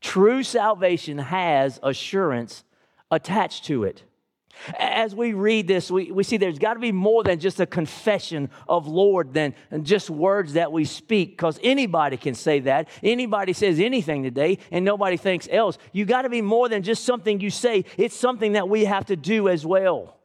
True 0.00 0.42
salvation 0.42 1.18
has 1.18 1.78
assurance 1.82 2.64
attached 3.10 3.64
to 3.66 3.84
it. 3.84 4.02
As 4.78 5.14
we 5.14 5.32
read 5.32 5.68
this, 5.68 5.90
we, 5.90 6.10
we 6.10 6.24
see 6.24 6.36
there's 6.36 6.58
got 6.58 6.74
to 6.74 6.80
be 6.80 6.92
more 6.92 7.22
than 7.22 7.38
just 7.38 7.60
a 7.60 7.66
confession 7.66 8.50
of 8.68 8.86
Lord 8.86 9.34
than 9.34 9.54
just 9.82 10.10
words 10.10 10.54
that 10.54 10.72
we 10.72 10.84
speak, 10.84 11.30
because 11.30 11.60
anybody 11.62 12.16
can 12.16 12.34
say 12.34 12.60
that. 12.60 12.88
Anybody 13.02 13.52
says 13.52 13.80
anything 13.80 14.22
today, 14.22 14.58
and 14.70 14.84
nobody 14.84 15.16
thinks 15.16 15.48
else. 15.50 15.78
You 15.92 16.04
got 16.04 16.22
to 16.22 16.28
be 16.28 16.42
more 16.42 16.68
than 16.68 16.82
just 16.82 17.04
something 17.04 17.40
you 17.40 17.50
say, 17.50 17.84
it's 17.96 18.16
something 18.16 18.52
that 18.52 18.68
we 18.68 18.84
have 18.84 19.06
to 19.06 19.16
do 19.16 19.48
as 19.48 19.64
well. 19.64 20.15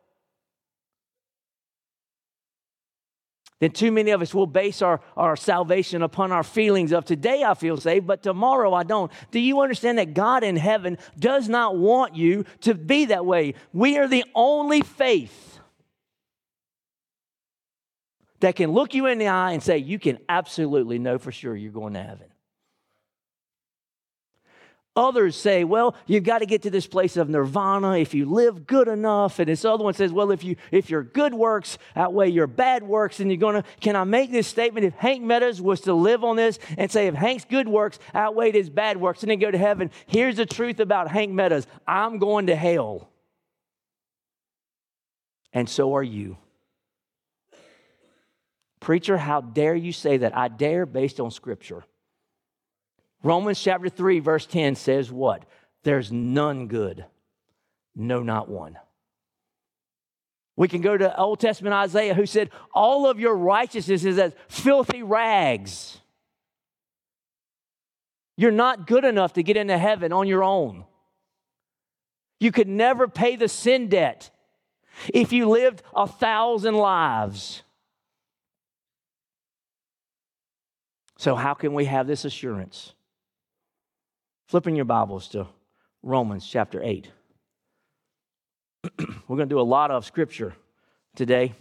Then 3.62 3.70
too 3.70 3.92
many 3.92 4.10
of 4.10 4.24
us 4.24 4.34
will 4.34 4.48
base 4.48 4.82
our, 4.82 5.00
our 5.16 5.36
salvation 5.36 6.02
upon 6.02 6.32
our 6.32 6.42
feelings 6.42 6.92
of 6.92 7.06
today 7.06 7.44
I 7.44 7.54
feel 7.54 7.78
saved, 7.78 8.08
but 8.08 8.24
tomorrow 8.24 8.74
I 8.74 8.82
don't. 8.82 9.12
Do 9.30 9.40
you 9.40 9.62
understand 9.62 10.00
that 10.00 10.16
God 10.16 10.44
in 10.44 10.56
heaven 10.56 10.98
does 11.20 11.48
not 11.48 11.78
want 11.78 12.16
you 12.16 12.46
to 12.62 12.74
be 12.74 13.06
that 13.06 13.24
way? 13.24 13.54
We 13.72 14.00
are 14.00 14.08
the 14.08 14.26
only 14.34 14.82
faith 14.82 15.60
that 18.40 18.56
can 18.56 18.72
look 18.72 18.96
you 18.96 19.06
in 19.06 19.20
the 19.20 19.28
eye 19.28 19.52
and 19.52 19.62
say, 19.62 19.78
You 19.78 20.00
can 20.00 20.18
absolutely 20.28 20.98
know 20.98 21.20
for 21.20 21.32
sure 21.32 21.56
you're 21.56 21.72
going 21.72 21.94
to 21.94 22.02
heaven. 22.02 22.31
Others 24.96 25.38
say, 25.38 25.64
well, 25.64 25.96
you've 26.06 26.26
got 26.26 26.40
to 26.40 26.46
get 26.46 26.64
to 26.64 26.70
this 26.70 26.86
place 26.86 27.16
of 27.16 27.30
nirvana 27.30 27.98
if 27.98 28.14
you 28.14 28.26
live 28.26 28.68
good 28.68 28.90
enough. 28.90 29.40
And 29.40 29.48
this 29.48 29.64
other 29.64 29.86
one 29.86 29.94
says, 29.94 30.12
well, 30.12 30.32
if 30.32 30.44
you 30.44 30.58
if 30.70 30.90
your 30.90 31.02
good 31.02 31.34
works 31.34 31.78
outweigh 31.96 32.30
your 32.30 32.48
bad 32.48 32.84
works, 32.84 33.18
then 33.18 33.30
you're 33.30 33.38
gonna, 33.38 33.64
can 33.80 33.96
I 33.96 34.04
make 34.04 34.32
this 34.32 34.48
statement? 34.48 34.86
If 34.86 34.94
Hank 34.96 35.24
Meadows 35.24 35.62
was 35.62 35.80
to 35.82 35.94
live 35.94 36.26
on 36.26 36.36
this 36.36 36.60
and 36.78 36.92
say 36.92 37.08
if 37.08 37.16
Hank's 37.16 37.46
good 37.46 37.70
works 37.70 38.00
outweighed 38.14 38.54
his 38.54 38.70
bad 38.70 38.98
works 38.98 39.24
and 39.24 39.32
then 39.32 39.40
go 39.40 39.50
to 39.50 39.58
heaven, 39.58 39.92
here's 40.08 40.36
the 40.36 40.46
truth 40.46 40.82
about 40.82 41.10
Hank 41.10 41.32
Meadows. 41.32 41.68
I'm 41.88 42.18
going 42.18 42.48
to 42.48 42.56
hell. 42.56 43.10
And 45.54 45.70
so 45.70 45.96
are 45.96 46.04
you. 46.04 46.38
Preacher, 48.82 49.18
how 49.18 49.40
dare 49.40 49.76
you 49.76 49.94
say 49.94 50.18
that? 50.18 50.36
I 50.36 50.50
dare 50.50 50.86
based 50.86 51.22
on 51.22 51.32
scripture. 51.32 51.86
Romans 53.24 53.62
chapter 53.62 53.90
3, 53.90 54.20
verse 54.20 54.46
10 54.46 54.76
says 54.76 55.12
what? 55.12 55.44
There's 55.84 56.12
none 56.12 56.68
good, 56.68 57.06
no, 57.96 58.22
not 58.24 58.50
one. 58.50 58.78
We 60.56 60.68
can 60.68 60.82
go 60.82 60.96
to 60.96 61.18
Old 61.18 61.40
Testament 61.40 61.74
Isaiah, 61.74 62.14
who 62.14 62.26
said, 62.26 62.50
All 62.74 63.10
of 63.10 63.20
your 63.20 63.36
righteousness 63.36 64.04
is 64.04 64.20
as 64.20 64.34
filthy 64.48 65.02
rags. 65.02 65.98
You're 68.38 68.52
not 68.52 68.88
good 68.88 69.06
enough 69.06 69.34
to 69.34 69.44
get 69.44 69.58
into 69.58 69.78
heaven 69.78 70.12
on 70.12 70.28
your 70.28 70.44
own. 70.44 70.86
You 72.40 72.52
could 72.52 72.68
never 72.68 73.08
pay 73.08 73.36
the 73.36 73.48
sin 73.48 73.88
debt 73.88 74.32
if 75.14 75.32
you 75.32 75.48
lived 75.48 75.84
a 75.96 76.08
thousand 76.08 76.76
lives. 76.76 77.64
So, 81.18 81.36
how 81.36 81.54
can 81.54 81.74
we 81.74 81.86
have 81.86 82.08
this 82.08 82.26
assurance? 82.26 82.94
Flipping 84.52 84.76
your 84.76 84.84
Bibles 84.84 85.30
to 85.30 85.48
Romans 86.04 86.46
chapter 86.46 86.84
8. 86.84 87.10
We're 89.00 89.38
going 89.38 89.48
to 89.48 89.56
do 89.56 89.62
a 89.62 89.64
lot 89.64 89.92
of 89.92 90.06
scripture 90.06 90.54
today. 91.16 91.54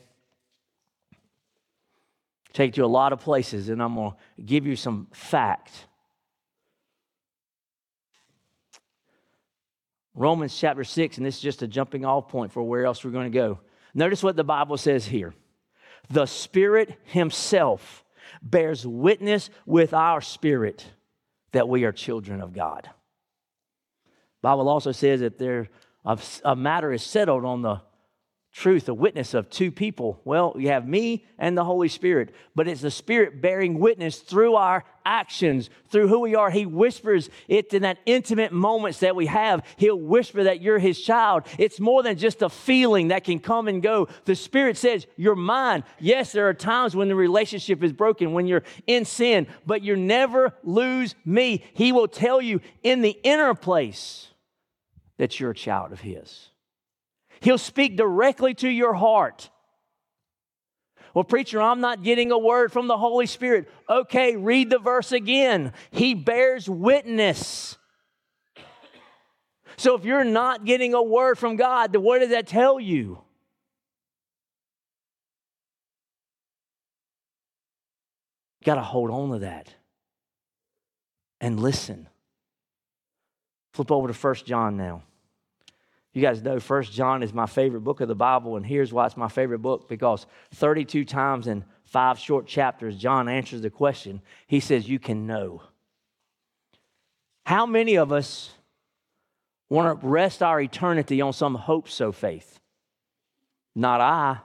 Take 2.52 2.76
you 2.76 2.82
to 2.82 2.86
a 2.86 2.88
lot 2.88 3.12
of 3.12 3.20
places, 3.20 3.68
and 3.68 3.80
I'm 3.80 3.94
going 3.94 4.10
to 4.10 4.42
give 4.42 4.66
you 4.66 4.74
some 4.74 5.06
fact. 5.12 5.70
Romans 10.16 10.58
chapter 10.58 10.82
6, 10.82 11.16
and 11.18 11.24
this 11.24 11.36
is 11.36 11.40
just 11.40 11.62
a 11.62 11.68
jumping 11.68 12.04
off 12.04 12.26
point 12.26 12.50
for 12.50 12.64
where 12.64 12.84
else 12.84 13.04
we're 13.04 13.12
going 13.12 13.30
to 13.30 13.38
go. 13.38 13.60
Notice 13.94 14.20
what 14.20 14.34
the 14.34 14.42
Bible 14.42 14.76
says 14.76 15.06
here 15.06 15.32
The 16.08 16.26
Spirit 16.26 16.98
Himself 17.04 18.02
bears 18.42 18.84
witness 18.84 19.48
with 19.64 19.94
our 19.94 20.20
spirit 20.20 20.86
that 21.52 21.68
we 21.68 21.84
are 21.84 21.92
children 21.92 22.40
of 22.40 22.52
God. 22.52 22.88
Bible 24.42 24.68
also 24.68 24.92
says 24.92 25.20
that 25.20 25.38
there 25.38 25.68
a, 26.04 26.18
a 26.44 26.56
matter 26.56 26.92
is 26.92 27.02
settled 27.02 27.44
on 27.44 27.62
the 27.62 27.80
truth, 28.52 28.88
a 28.88 28.94
witness 28.94 29.32
of 29.32 29.48
two 29.48 29.70
people. 29.70 30.20
Well, 30.24 30.54
you 30.58 30.68
have 30.68 30.86
me 30.86 31.24
and 31.38 31.56
the 31.56 31.64
Holy 31.64 31.88
Spirit, 31.88 32.34
but 32.54 32.66
it's 32.66 32.80
the 32.80 32.90
Spirit 32.90 33.40
bearing 33.40 33.78
witness 33.78 34.18
through 34.18 34.56
our 34.56 34.84
actions, 35.04 35.70
through 35.88 36.08
who 36.08 36.20
we 36.20 36.34
are. 36.34 36.50
He 36.50 36.66
whispers 36.66 37.30
it 37.46 37.72
in 37.72 37.82
that 37.82 37.98
intimate 38.06 38.52
moments 38.52 39.00
that 39.00 39.14
we 39.14 39.26
have. 39.26 39.64
He'll 39.76 40.00
whisper 40.00 40.44
that 40.44 40.60
you're 40.60 40.80
His 40.80 41.00
child. 41.00 41.44
It's 41.58 41.78
more 41.78 42.02
than 42.02 42.18
just 42.18 42.42
a 42.42 42.48
feeling 42.48 43.08
that 43.08 43.24
can 43.24 43.38
come 43.38 43.68
and 43.68 43.82
go. 43.82 44.08
The 44.24 44.34
Spirit 44.34 44.76
says, 44.76 45.06
You're 45.16 45.36
mine. 45.36 45.84
Yes, 46.00 46.32
there 46.32 46.48
are 46.48 46.54
times 46.54 46.96
when 46.96 47.08
the 47.08 47.14
relationship 47.14 47.84
is 47.84 47.92
broken, 47.92 48.32
when 48.32 48.46
you're 48.46 48.64
in 48.86 49.04
sin, 49.04 49.46
but 49.64 49.82
you 49.82 49.94
never 49.96 50.54
lose 50.64 51.14
me. 51.24 51.64
He 51.74 51.92
will 51.92 52.08
tell 52.08 52.42
you 52.42 52.60
in 52.82 53.00
the 53.00 53.16
inner 53.22 53.54
place 53.54 54.26
that 55.18 55.38
you're 55.38 55.52
a 55.52 55.54
child 55.54 55.92
of 55.92 56.00
His. 56.00 56.49
He'll 57.40 57.58
speak 57.58 57.96
directly 57.96 58.54
to 58.54 58.68
your 58.68 58.94
heart. 58.94 59.50
Well, 61.14 61.24
preacher, 61.24 61.60
I'm 61.60 61.80
not 61.80 62.02
getting 62.02 62.30
a 62.30 62.38
word 62.38 62.72
from 62.72 62.86
the 62.86 62.96
Holy 62.96 63.26
Spirit. 63.26 63.68
Okay, 63.88 64.36
read 64.36 64.70
the 64.70 64.78
verse 64.78 65.10
again. 65.10 65.72
He 65.90 66.14
bears 66.14 66.68
witness. 66.68 67.76
So 69.76 69.96
if 69.96 70.04
you're 70.04 70.24
not 70.24 70.64
getting 70.64 70.94
a 70.94 71.02
word 71.02 71.38
from 71.38 71.56
God, 71.56 71.92
then 71.92 72.02
what 72.02 72.20
does 72.20 72.30
that 72.30 72.46
tell 72.46 72.78
you? 72.78 73.22
You 78.60 78.64
got 78.64 78.74
to 78.74 78.82
hold 78.82 79.10
on 79.10 79.30
to 79.30 79.38
that 79.38 79.74
and 81.40 81.58
listen. 81.58 82.08
Flip 83.72 83.90
over 83.90 84.08
to 84.08 84.14
First 84.14 84.44
John 84.44 84.76
now. 84.76 85.02
You 86.12 86.22
guys 86.22 86.42
know 86.42 86.58
First 86.58 86.92
John 86.92 87.22
is 87.22 87.32
my 87.32 87.46
favorite 87.46 87.82
book 87.82 88.00
of 88.00 88.08
the 88.08 88.14
Bible, 88.14 88.56
and 88.56 88.66
here's 88.66 88.92
why 88.92 89.06
it's 89.06 89.16
my 89.16 89.28
favorite 89.28 89.60
book 89.60 89.88
because 89.88 90.26
32 90.54 91.04
times 91.04 91.46
in 91.46 91.64
five 91.84 92.18
short 92.18 92.46
chapters, 92.46 92.96
John 92.96 93.28
answers 93.28 93.62
the 93.62 93.70
question. 93.70 94.20
He 94.48 94.58
says, 94.58 94.88
You 94.88 94.98
can 94.98 95.26
know. 95.26 95.62
How 97.46 97.64
many 97.64 97.96
of 97.96 98.12
us 98.12 98.50
want 99.68 100.00
to 100.00 100.06
rest 100.06 100.42
our 100.42 100.60
eternity 100.60 101.20
on 101.20 101.32
some 101.32 101.54
hope 101.54 101.88
so 101.88 102.10
faith? 102.10 102.58
Not 103.76 104.00
I. 104.00 104.38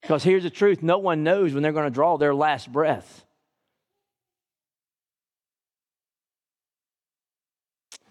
Because 0.00 0.22
here's 0.22 0.44
the 0.44 0.50
truth 0.50 0.82
no 0.82 0.98
one 0.98 1.24
knows 1.24 1.52
when 1.52 1.64
they're 1.64 1.72
going 1.72 1.90
to 1.90 1.94
draw 1.94 2.16
their 2.16 2.34
last 2.34 2.70
breath. 2.70 3.25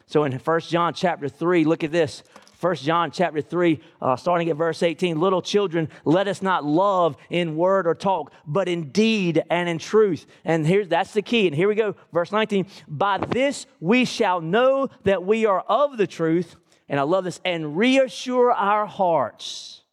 So 0.08 0.24
in 0.24 0.34
1 0.34 0.60
John 0.62 0.94
chapter 0.94 1.28
3, 1.28 1.66
look 1.66 1.84
at 1.84 1.92
this. 1.92 2.24
1 2.62 2.76
John 2.78 3.12
chapter 3.12 3.42
3, 3.42 3.80
uh, 4.02 4.16
starting 4.16 4.50
at 4.50 4.56
verse 4.56 4.82
18. 4.82 5.20
Little 5.20 5.42
children, 5.42 5.90
let 6.04 6.28
us 6.28 6.42
not 6.42 6.64
love 6.64 7.18
in 7.30 7.56
word 7.56 7.86
or 7.86 7.94
talk, 7.94 8.32
but 8.48 8.68
in 8.68 8.90
deed 8.92 9.44
and 9.50 9.68
in 9.68 9.78
truth. 9.78 10.26
And 10.44 10.66
here's 10.66 10.88
that's 10.88 11.14
the 11.14 11.22
key. 11.22 11.48
And 11.48 11.56
here 11.56 11.68
we 11.68 11.76
go, 11.76 11.96
verse 12.14 12.32
19. 12.32 12.66
By 12.88 13.18
this 13.18 13.68
we 13.80 14.06
shall 14.06 14.42
know 14.42 14.90
that 15.04 15.24
we 15.24 15.46
are 15.46 15.62
of 15.62 15.98
the 15.98 16.08
truth. 16.08 16.56
And 16.88 17.00
I 17.00 17.04
love 17.04 17.24
this, 17.24 17.42
and 17.44 17.78
reassure 17.78 18.52
our 18.52 18.86
hearts. 18.86 19.85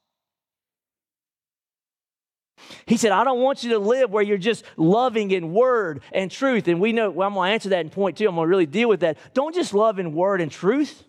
He 2.87 2.97
said, 2.97 3.13
I 3.13 3.25
don't 3.25 3.41
want 3.41 3.65
you 3.65 3.71
to 3.71 3.79
live 3.79 4.11
where 4.11 4.23
you're 4.23 4.39
just 4.39 4.65
loving 4.77 5.31
in 5.31 5.53
word 5.53 6.03
and 6.13 6.31
truth. 6.31 6.69
And 6.69 6.81
we 6.81 6.93
know, 6.93 7.11
well, 7.11 7.29
I'm 7.29 7.35
going 7.35 7.49
to 7.49 7.53
answer 7.53 7.69
that 7.71 7.81
in 7.81 7.91
point 7.91 8.19
two. 8.19 8.29
I'm 8.29 8.35
going 8.35 8.47
to 8.47 8.51
really 8.51 8.67
deal 8.67 8.89
with 8.89 9.01
that. 9.01 9.19
Don't 9.35 9.55
just 9.55 9.75
love 9.75 9.99
in 9.99 10.13
word 10.13 10.41
and 10.41 10.51
truth, 10.51 11.05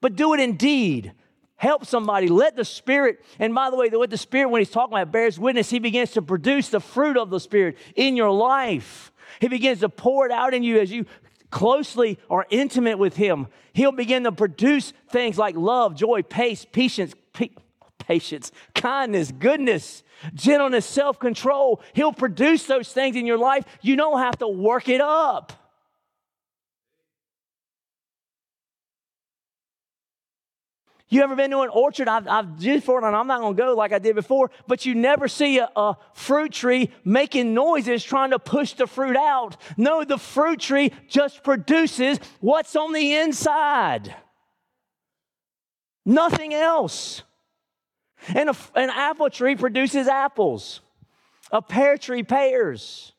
but 0.00 0.16
do 0.16 0.34
it 0.34 0.40
in 0.40 0.56
deed. 0.56 1.12
Help 1.56 1.84
somebody. 1.84 2.28
Let 2.28 2.54
the 2.54 2.64
Spirit, 2.64 3.24
and 3.40 3.52
by 3.52 3.70
the 3.70 3.76
way, 3.76 3.88
what 3.88 4.10
the 4.10 4.16
Spirit, 4.16 4.50
when 4.50 4.60
He's 4.60 4.70
talking 4.70 4.96
about, 4.96 5.10
bears 5.10 5.40
witness, 5.40 5.68
He 5.70 5.80
begins 5.80 6.12
to 6.12 6.22
produce 6.22 6.68
the 6.68 6.80
fruit 6.80 7.16
of 7.16 7.30
the 7.30 7.40
Spirit 7.40 7.76
in 7.96 8.16
your 8.16 8.30
life. 8.30 9.10
He 9.40 9.48
begins 9.48 9.80
to 9.80 9.88
pour 9.88 10.24
it 10.26 10.32
out 10.32 10.54
in 10.54 10.62
you 10.62 10.78
as 10.78 10.90
you 10.92 11.04
closely 11.50 12.18
are 12.30 12.46
intimate 12.50 12.98
with 12.98 13.16
Him. 13.16 13.48
He'll 13.72 13.90
begin 13.90 14.22
to 14.24 14.32
produce 14.32 14.92
things 15.10 15.36
like 15.36 15.56
love, 15.56 15.96
joy, 15.96 16.22
pace, 16.22 16.64
patience, 16.64 17.14
patience, 18.08 18.50
kindness, 18.74 19.30
goodness, 19.38 20.02
gentleness, 20.32 20.86
self 20.86 21.18
control. 21.18 21.82
He'll 21.92 22.12
produce 22.12 22.64
those 22.64 22.90
things 22.90 23.16
in 23.16 23.26
your 23.26 23.36
life. 23.36 23.66
You 23.82 23.96
don't 23.96 24.18
have 24.18 24.38
to 24.38 24.48
work 24.48 24.88
it 24.88 25.02
up. 25.02 25.52
You 31.10 31.22
ever 31.22 31.36
been 31.36 31.50
to 31.52 31.60
an 31.60 31.70
orchard? 31.70 32.08
I've, 32.08 32.26
I've 32.28 32.58
just 32.58 32.84
for 32.84 33.00
it, 33.00 33.06
and 33.06 33.16
I'm 33.16 33.26
not 33.26 33.40
going 33.40 33.56
to 33.56 33.62
go 33.62 33.74
like 33.74 33.92
I 33.92 33.98
did 33.98 34.14
before, 34.14 34.50
but 34.66 34.84
you 34.84 34.94
never 34.94 35.26
see 35.26 35.58
a, 35.58 35.68
a, 35.74 35.96
fruit 36.12 36.52
tree 36.52 36.90
making 37.02 37.54
noises 37.54 38.04
trying 38.04 38.30
to 38.30 38.38
push 38.38 38.74
the 38.74 38.86
fruit 38.86 39.16
out. 39.16 39.56
No, 39.78 40.04
the 40.04 40.18
fruit 40.18 40.60
tree 40.60 40.92
just 41.08 41.42
produces 41.42 42.18
what's 42.40 42.76
on 42.76 42.92
the 42.92 43.14
inside. 43.14 44.14
Nothing 46.04 46.52
else. 46.52 47.22
And 48.34 48.50
a, 48.50 48.56
an 48.74 48.90
apple 48.90 49.30
tree 49.30 49.56
produces 49.56 50.08
apples, 50.08 50.80
a 51.50 51.62
pear 51.62 51.96
tree, 51.96 52.22
pears. 52.22 53.12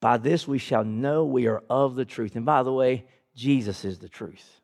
By 0.00 0.16
this 0.16 0.48
we 0.48 0.58
shall 0.58 0.84
know 0.84 1.24
we 1.24 1.46
are 1.46 1.62
of 1.70 1.94
the 1.94 2.04
truth. 2.04 2.34
And 2.34 2.44
by 2.44 2.64
the 2.64 2.72
way, 2.72 3.06
Jesus 3.36 3.84
is 3.84 3.98
the 3.98 4.08
truth. 4.08 4.60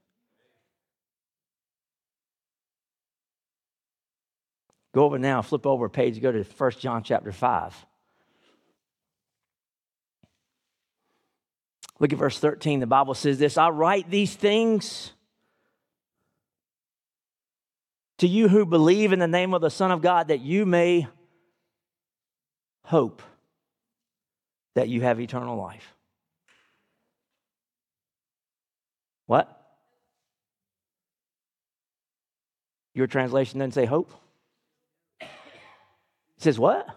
Go 4.93 5.05
over 5.05 5.19
now, 5.19 5.43
flip 5.43 5.65
over 5.65 5.87
a 5.87 5.91
page, 5.91 6.21
go 6.21 6.33
to 6.33 6.43
1 6.43 6.71
John 6.73 7.05
chapter 7.05 7.31
5. 7.31 7.87
Look 12.01 12.13
at 12.13 12.19
verse 12.19 12.39
13. 12.39 12.81
The 12.81 12.87
Bible 12.87 13.15
says 13.15 13.39
this 13.39 13.59
I 13.59 13.69
write 13.71 14.11
these 14.11 14.35
things 14.35 15.13
to 18.19 18.29
you 18.29 18.49
who 18.49 18.67
believe 18.67 19.13
in 19.13 19.19
the 19.19 19.29
name 19.29 19.55
of 19.55 19.61
the 19.61 19.71
Son 19.71 19.91
of 19.91 20.03
God 20.03 20.29
that 20.29 20.41
you 20.41 20.67
may 20.67 21.07
hope 22.85 23.23
that 24.75 24.89
you 24.89 25.01
have 25.03 25.21
eternal 25.21 25.57
life. 25.57 25.95
What? 29.27 29.55
Your 32.95 33.07
translation 33.07 33.59
doesn't 33.59 33.73
say 33.73 33.85
hope? 33.85 34.11
It 35.21 35.29
says 36.39 36.59
what? 36.59 36.89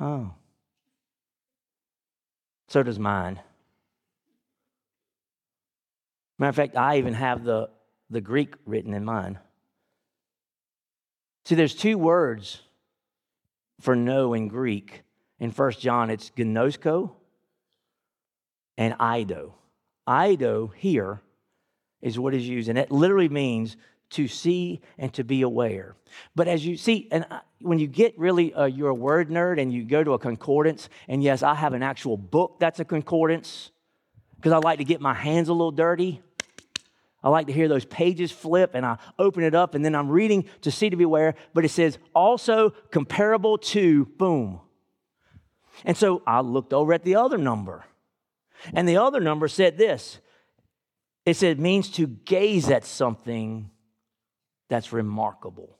Oh. 0.00 0.32
So 2.76 2.82
does 2.82 2.98
mine. 2.98 3.40
Matter 6.38 6.50
of 6.50 6.56
fact, 6.56 6.76
I 6.76 6.98
even 6.98 7.14
have 7.14 7.42
the, 7.42 7.70
the 8.10 8.20
Greek 8.20 8.52
written 8.66 8.92
in 8.92 9.02
mine. 9.02 9.38
See, 11.46 11.54
there's 11.54 11.74
two 11.74 11.96
words 11.96 12.60
for 13.80 13.96
know 13.96 14.34
in 14.34 14.48
Greek. 14.48 15.04
In 15.40 15.52
First 15.52 15.80
John, 15.80 16.10
it's 16.10 16.28
gnosko 16.36 17.12
and 18.76 18.94
ido. 19.00 19.54
Ido 20.06 20.66
here 20.66 21.22
is 22.02 22.18
what 22.18 22.34
is 22.34 22.46
used, 22.46 22.68
and 22.68 22.76
it 22.76 22.92
literally 22.92 23.30
means 23.30 23.78
to 24.10 24.28
see 24.28 24.82
and 24.98 25.14
to 25.14 25.24
be 25.24 25.40
aware. 25.40 25.96
But 26.34 26.46
as 26.46 26.66
you 26.66 26.76
see, 26.76 27.08
and 27.10 27.24
when 27.60 27.78
you 27.78 27.86
get 27.86 28.18
really, 28.18 28.52
uh, 28.52 28.66
you're 28.66 28.90
a 28.90 28.94
word 28.94 29.30
nerd 29.30 29.60
and 29.60 29.72
you 29.72 29.84
go 29.84 30.04
to 30.04 30.12
a 30.12 30.18
concordance, 30.18 30.88
and 31.08 31.22
yes, 31.22 31.42
I 31.42 31.54
have 31.54 31.72
an 31.72 31.82
actual 31.82 32.16
book 32.16 32.56
that's 32.60 32.80
a 32.80 32.84
concordance 32.84 33.70
because 34.36 34.52
I 34.52 34.58
like 34.58 34.78
to 34.78 34.84
get 34.84 35.00
my 35.00 35.14
hands 35.14 35.48
a 35.48 35.52
little 35.52 35.72
dirty. 35.72 36.22
I 37.22 37.28
like 37.28 37.48
to 37.48 37.52
hear 37.52 37.66
those 37.66 37.84
pages 37.84 38.30
flip 38.30 38.72
and 38.74 38.86
I 38.86 38.98
open 39.18 39.42
it 39.42 39.54
up 39.54 39.74
and 39.74 39.84
then 39.84 39.94
I'm 39.96 40.08
reading 40.08 40.44
to 40.60 40.70
see 40.70 40.90
to 40.90 40.96
be 40.96 41.04
aware, 41.04 41.34
but 41.54 41.64
it 41.64 41.70
says 41.70 41.98
also 42.14 42.70
comparable 42.90 43.58
to, 43.58 44.04
boom. 44.04 44.60
And 45.84 45.96
so 45.96 46.22
I 46.26 46.40
looked 46.40 46.72
over 46.72 46.92
at 46.92 47.02
the 47.02 47.16
other 47.16 47.38
number. 47.38 47.84
And 48.72 48.88
the 48.88 48.98
other 48.98 49.20
number 49.20 49.48
said 49.48 49.76
this 49.76 50.20
it 51.24 51.36
said 51.36 51.58
means 51.58 51.90
to 51.92 52.06
gaze 52.06 52.70
at 52.70 52.84
something 52.84 53.70
that's 54.68 54.92
remarkable. 54.92 55.76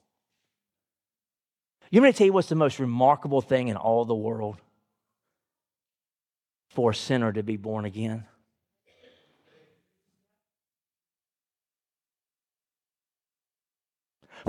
You 1.91 2.01
want 2.01 2.09
me 2.09 2.13
to 2.13 2.19
tell 2.19 2.27
you 2.27 2.33
what's 2.33 2.49
the 2.49 2.55
most 2.55 2.79
remarkable 2.79 3.41
thing 3.41 3.69
in 3.69 3.77
all 3.77 4.05
the 4.05 4.15
world? 4.15 4.57
For 6.71 6.91
a 6.91 6.95
sinner 6.95 7.33
to 7.33 7.43
be 7.43 7.57
born 7.57 7.85
again. 7.85 8.25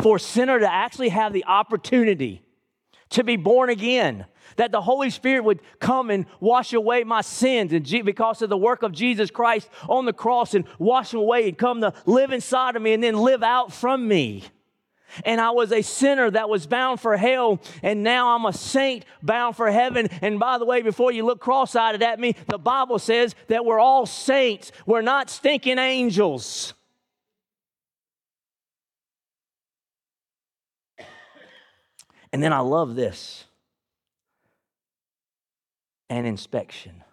for 0.02 0.18
a 0.18 0.20
sinner 0.20 0.60
to 0.60 0.72
actually 0.72 1.10
have 1.10 1.34
the 1.34 1.46
opportunity 1.46 2.44
to 3.10 3.24
be 3.24 3.38
born 3.38 3.70
again, 3.70 4.26
that 4.58 4.72
the 4.72 4.82
Holy 4.82 5.10
Spirit 5.10 5.44
would 5.44 5.62
come 5.80 6.10
and 6.10 6.26
wash 6.40 6.74
away 6.74 7.04
my 7.04 7.22
sins 7.22 7.72
and 7.72 8.06
because 8.06 8.42
of 8.42 8.50
the 8.50 8.58
work 8.58 8.84
of 8.84 8.92
Jesus 8.92 9.32
Christ 9.32 9.70
on 9.88 10.06
the 10.06 10.14
cross 10.14 10.54
and 10.54 10.66
wash 10.78 11.12
them 11.12 11.22
away 11.22 11.48
and 11.48 11.58
come 11.58 11.82
to 11.82 11.94
live 12.06 12.32
inside 12.32 12.76
of 12.76 12.82
me 12.82 12.94
and 12.94 13.04
then 13.04 13.16
live 13.16 13.44
out 13.44 13.72
from 13.72 14.08
me. 14.08 14.44
And 15.26 15.42
I 15.42 15.52
was 15.52 15.72
a 15.72 15.82
sinner 15.82 16.30
that 16.32 16.50
was 16.50 16.68
bound 16.68 17.00
for 17.00 17.18
hell, 17.18 17.62
and 17.82 18.04
now 18.04 18.36
I'm 18.36 18.46
a 18.46 18.54
saint 18.54 19.06
bound 19.22 19.56
for 19.56 19.72
heaven. 19.72 20.08
And 20.22 20.40
by 20.40 20.58
the 20.58 20.66
way, 20.66 20.82
before 20.82 21.12
you 21.12 21.26
look 21.26 21.40
cross 21.40 21.76
eyed 21.76 22.02
at 22.02 22.20
me, 22.20 22.36
the 22.48 22.58
Bible 22.58 23.00
says 23.00 23.36
that 23.48 23.66
we're 23.66 23.80
all 23.80 24.06
saints, 24.06 24.72
we're 24.86 25.02
not 25.02 25.30
stinking 25.30 25.80
angels. 25.80 26.74
And 32.34 32.44
then 32.44 32.54
I 32.54 32.60
love 32.60 32.96
this 32.96 33.46
an 36.10 36.26
inspection. 36.26 37.04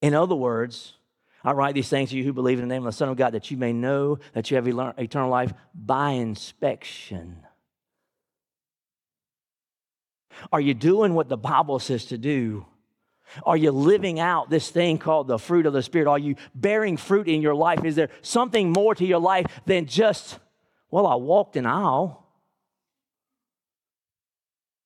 In 0.00 0.14
other 0.14 0.34
words, 0.34 0.94
I 1.42 1.52
write 1.52 1.74
these 1.74 1.88
things 1.88 2.10
to 2.10 2.16
you 2.16 2.24
who 2.24 2.32
believe 2.32 2.58
in 2.58 2.68
the 2.68 2.74
name 2.74 2.86
of 2.86 2.92
the 2.92 2.96
Son 2.96 3.08
of 3.08 3.16
God 3.16 3.32
that 3.32 3.50
you 3.50 3.56
may 3.56 3.72
know 3.72 4.18
that 4.34 4.50
you 4.50 4.56
have 4.56 4.68
eternal 4.98 5.30
life 5.30 5.52
by 5.74 6.10
inspection. 6.10 7.46
Are 10.52 10.60
you 10.60 10.74
doing 10.74 11.14
what 11.14 11.28
the 11.28 11.36
Bible 11.36 11.78
says 11.78 12.06
to 12.06 12.18
do? 12.18 12.66
Are 13.44 13.56
you 13.56 13.70
living 13.70 14.18
out 14.18 14.50
this 14.50 14.70
thing 14.70 14.98
called 14.98 15.28
the 15.28 15.38
fruit 15.38 15.66
of 15.66 15.72
the 15.72 15.82
Spirit? 15.82 16.08
Are 16.08 16.18
you 16.18 16.34
bearing 16.54 16.96
fruit 16.96 17.28
in 17.28 17.42
your 17.42 17.54
life? 17.54 17.84
Is 17.84 17.94
there 17.94 18.10
something 18.22 18.70
more 18.70 18.94
to 18.94 19.04
your 19.04 19.20
life 19.20 19.46
than 19.66 19.86
just, 19.86 20.38
well, 20.90 21.06
I 21.06 21.14
walked 21.14 21.56
an 21.56 21.66
aisle? 21.66 22.26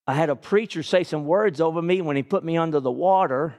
I 0.06 0.14
had 0.14 0.28
a 0.28 0.36
preacher 0.36 0.82
say 0.82 1.04
some 1.04 1.24
words 1.24 1.60
over 1.60 1.80
me 1.80 2.02
when 2.02 2.16
he 2.16 2.22
put 2.22 2.44
me 2.44 2.58
under 2.58 2.80
the 2.80 2.90
water. 2.90 3.54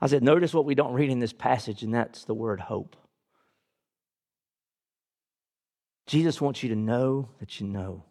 I 0.00 0.06
said, 0.06 0.22
notice 0.22 0.54
what 0.54 0.64
we 0.64 0.74
don't 0.74 0.92
read 0.92 1.10
in 1.10 1.18
this 1.18 1.32
passage, 1.32 1.82
and 1.82 1.92
that's 1.92 2.24
the 2.24 2.34
word 2.34 2.60
hope. 2.60 2.96
Jesus 6.06 6.40
wants 6.40 6.62
you 6.62 6.70
to 6.70 6.76
know 6.76 7.28
that 7.40 7.60
you 7.60 7.66
know. 7.66 8.04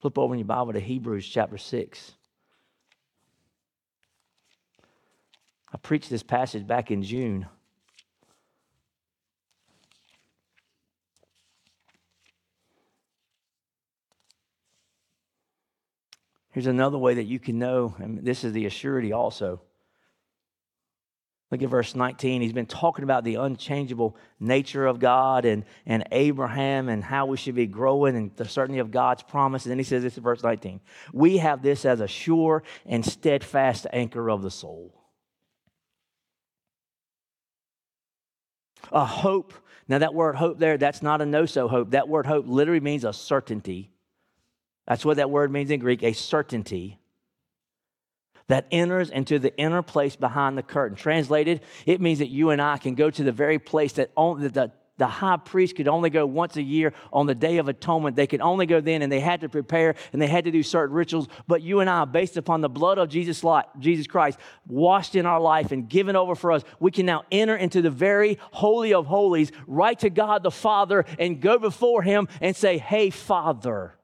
Flip 0.00 0.16
over 0.18 0.34
in 0.34 0.38
your 0.40 0.46
Bible 0.46 0.72
to 0.74 0.80
Hebrews 0.80 1.26
chapter 1.26 1.58
6. 1.58 2.12
I 5.72 5.76
preached 5.78 6.10
this 6.10 6.22
passage 6.22 6.66
back 6.66 6.90
in 6.90 7.02
June. 7.02 7.46
Here's 16.58 16.66
another 16.66 16.98
way 16.98 17.14
that 17.14 17.26
you 17.26 17.38
can 17.38 17.60
know, 17.60 17.94
and 17.98 18.18
this 18.24 18.42
is 18.42 18.52
the 18.52 18.64
assurity 18.64 19.16
also. 19.16 19.60
Look 21.52 21.62
at 21.62 21.68
verse 21.68 21.94
19. 21.94 22.42
He's 22.42 22.52
been 22.52 22.66
talking 22.66 23.04
about 23.04 23.22
the 23.22 23.36
unchangeable 23.36 24.16
nature 24.40 24.84
of 24.84 24.98
God 24.98 25.44
and, 25.44 25.64
and 25.86 26.02
Abraham 26.10 26.88
and 26.88 27.04
how 27.04 27.26
we 27.26 27.36
should 27.36 27.54
be 27.54 27.68
growing 27.68 28.16
and 28.16 28.34
the 28.34 28.44
certainty 28.44 28.80
of 28.80 28.90
God's 28.90 29.22
promise. 29.22 29.66
And 29.66 29.70
then 29.70 29.78
he 29.78 29.84
says 29.84 30.02
this 30.02 30.16
in 30.16 30.24
verse 30.24 30.42
19 30.42 30.80
We 31.12 31.36
have 31.36 31.62
this 31.62 31.84
as 31.84 32.00
a 32.00 32.08
sure 32.08 32.64
and 32.84 33.06
steadfast 33.06 33.86
anchor 33.92 34.28
of 34.28 34.42
the 34.42 34.50
soul. 34.50 35.00
A 38.90 39.04
hope. 39.04 39.54
Now, 39.86 39.98
that 39.98 40.12
word 40.12 40.34
hope 40.34 40.58
there, 40.58 40.76
that's 40.76 41.02
not 41.02 41.20
a 41.20 41.24
no 41.24 41.46
so 41.46 41.68
hope. 41.68 41.92
That 41.92 42.08
word 42.08 42.26
hope 42.26 42.48
literally 42.48 42.80
means 42.80 43.04
a 43.04 43.12
certainty. 43.12 43.92
That's 44.88 45.04
what 45.04 45.18
that 45.18 45.28
word 45.28 45.52
means 45.52 45.70
in 45.70 45.80
Greek 45.80 46.02
a 46.02 46.14
certainty 46.14 46.98
that 48.46 48.66
enters 48.70 49.10
into 49.10 49.38
the 49.38 49.54
inner 49.58 49.82
place 49.82 50.16
behind 50.16 50.56
the 50.56 50.62
curtain. 50.62 50.96
Translated, 50.96 51.60
it 51.84 52.00
means 52.00 52.20
that 52.20 52.28
you 52.28 52.48
and 52.50 52.62
I 52.62 52.78
can 52.78 52.94
go 52.94 53.10
to 53.10 53.22
the 53.22 53.30
very 53.30 53.58
place 53.58 53.92
that 53.92 54.10
only 54.16 54.48
the, 54.48 54.72
the 54.96 55.06
high 55.06 55.36
priest 55.36 55.76
could 55.76 55.88
only 55.88 56.08
go 56.08 56.24
once 56.24 56.56
a 56.56 56.62
year 56.62 56.94
on 57.12 57.26
the 57.26 57.34
Day 57.34 57.58
of 57.58 57.68
Atonement. 57.68 58.16
They 58.16 58.26
could 58.26 58.40
only 58.40 58.64
go 58.64 58.80
then, 58.80 59.02
and 59.02 59.12
they 59.12 59.20
had 59.20 59.42
to 59.42 59.50
prepare 59.50 59.94
and 60.14 60.22
they 60.22 60.26
had 60.26 60.46
to 60.46 60.50
do 60.50 60.62
certain 60.62 60.96
rituals. 60.96 61.28
But 61.46 61.60
you 61.60 61.80
and 61.80 61.90
I, 61.90 62.06
based 62.06 62.38
upon 62.38 62.62
the 62.62 62.70
blood 62.70 62.96
of 62.96 63.10
Jesus, 63.10 63.44
Jesus 63.78 64.06
Christ, 64.06 64.38
washed 64.66 65.16
in 65.16 65.26
our 65.26 65.38
life 65.38 65.70
and 65.70 65.86
given 65.86 66.16
over 66.16 66.34
for 66.34 66.50
us, 66.50 66.62
we 66.80 66.92
can 66.92 67.04
now 67.04 67.24
enter 67.30 67.54
into 67.54 67.82
the 67.82 67.90
very 67.90 68.38
holy 68.52 68.94
of 68.94 69.04
holies, 69.04 69.52
right 69.66 69.98
to 69.98 70.08
God 70.08 70.42
the 70.42 70.50
Father, 70.50 71.04
and 71.18 71.42
go 71.42 71.58
before 71.58 72.00
Him 72.00 72.26
and 72.40 72.56
say, 72.56 72.78
Hey, 72.78 73.10
Father. 73.10 73.97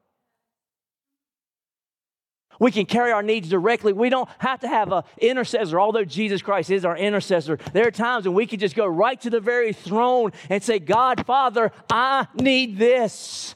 We 2.59 2.71
can 2.71 2.85
carry 2.85 3.11
our 3.11 3.23
needs 3.23 3.49
directly. 3.49 3.93
We 3.93 4.09
don't 4.09 4.29
have 4.39 4.59
to 4.61 4.67
have 4.67 4.91
an 4.91 5.03
intercessor, 5.17 5.79
although 5.79 6.05
Jesus 6.05 6.41
Christ 6.41 6.71
is 6.71 6.85
our 6.85 6.97
intercessor. 6.97 7.57
There 7.73 7.87
are 7.87 7.91
times 7.91 8.25
when 8.25 8.35
we 8.35 8.47
can 8.47 8.59
just 8.59 8.75
go 8.75 8.85
right 8.85 9.19
to 9.21 9.29
the 9.29 9.39
very 9.39 9.73
throne 9.73 10.31
and 10.49 10.63
say, 10.63 10.79
God, 10.79 11.25
Father, 11.25 11.71
I 11.89 12.27
need 12.35 12.77
this. 12.77 13.55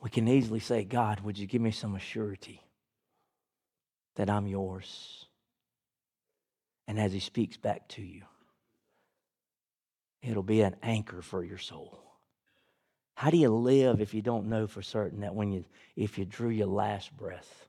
We 0.00 0.08
can 0.08 0.28
easily 0.28 0.60
say, 0.60 0.84
God, 0.84 1.20
would 1.20 1.38
you 1.38 1.46
give 1.46 1.60
me 1.60 1.70
some 1.70 1.94
assurity 1.94 2.60
that 4.16 4.30
I'm 4.30 4.46
yours? 4.46 5.26
And 6.88 6.98
as 6.98 7.12
He 7.12 7.20
speaks 7.20 7.56
back 7.56 7.86
to 7.88 8.02
you, 8.02 8.22
it'll 10.22 10.42
be 10.42 10.62
an 10.62 10.76
anchor 10.82 11.22
for 11.22 11.44
your 11.44 11.58
soul. 11.58 12.09
How 13.20 13.28
do 13.28 13.36
you 13.36 13.50
live 13.50 14.00
if 14.00 14.14
you 14.14 14.22
don't 14.22 14.46
know 14.46 14.66
for 14.66 14.80
certain 14.80 15.20
that 15.20 15.34
when 15.34 15.52
you, 15.52 15.66
if 15.94 16.16
you 16.16 16.24
drew 16.24 16.48
your 16.48 16.68
last 16.68 17.14
breath, 17.14 17.68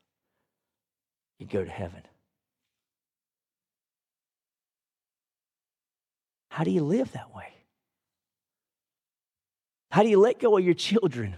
you 1.40 1.46
go 1.46 1.62
to 1.62 1.70
heaven? 1.70 2.04
How 6.52 6.64
do 6.64 6.72
you 6.72 6.86
live 6.86 7.12
that 7.12 7.36
way? 7.36 7.54
How 9.90 10.04
do 10.04 10.08
you 10.08 10.22
let 10.22 10.40
go 10.40 10.58
of 10.58 10.64
your 10.64 10.74
children 10.74 11.36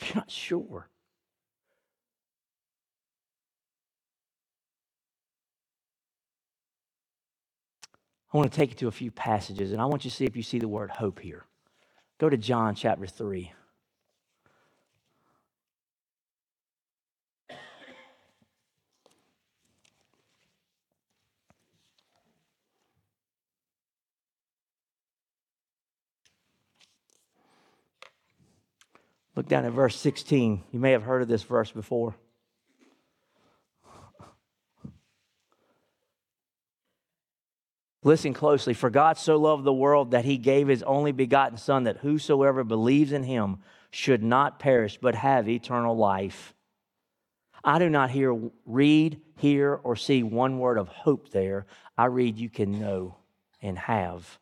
if 0.00 0.08
you're 0.08 0.16
not 0.16 0.28
sure? 0.32 0.88
I 8.34 8.36
want 8.36 8.50
to 8.50 8.56
take 8.56 8.70
you 8.70 8.76
to 8.78 8.88
a 8.88 8.90
few 8.90 9.12
passages, 9.12 9.70
and 9.70 9.80
I 9.80 9.84
want 9.84 10.04
you 10.04 10.10
to 10.10 10.16
see 10.16 10.24
if 10.24 10.34
you 10.34 10.42
see 10.42 10.58
the 10.58 10.66
word 10.66 10.90
hope 10.90 11.20
here. 11.20 11.46
Go 12.20 12.28
to 12.28 12.36
John 12.36 12.74
chapter 12.74 13.06
3. 13.06 13.50
Look 29.34 29.48
down 29.48 29.64
at 29.64 29.72
verse 29.72 29.96
16. 29.96 30.62
You 30.70 30.78
may 30.78 30.92
have 30.92 31.04
heard 31.04 31.22
of 31.22 31.28
this 31.28 31.42
verse 31.42 31.70
before. 31.72 32.14
Listen 38.10 38.34
closely. 38.34 38.74
For 38.74 38.90
God 38.90 39.18
so 39.18 39.36
loved 39.36 39.62
the 39.62 39.72
world 39.72 40.10
that 40.10 40.24
he 40.24 40.36
gave 40.36 40.66
his 40.66 40.82
only 40.82 41.12
begotten 41.12 41.56
Son, 41.56 41.84
that 41.84 41.98
whosoever 41.98 42.64
believes 42.64 43.12
in 43.12 43.22
him 43.22 43.58
should 43.92 44.20
not 44.20 44.58
perish, 44.58 44.98
but 45.00 45.14
have 45.14 45.48
eternal 45.48 45.96
life. 45.96 46.52
I 47.62 47.78
do 47.78 47.88
not 47.88 48.10
hear, 48.10 48.36
read, 48.66 49.20
hear, 49.36 49.74
or 49.84 49.94
see 49.94 50.24
one 50.24 50.58
word 50.58 50.76
of 50.76 50.88
hope 50.88 51.30
there. 51.30 51.66
I 51.96 52.06
read 52.06 52.36
you 52.36 52.50
can 52.50 52.80
know 52.80 53.14
and 53.62 53.78
have. 53.78 54.40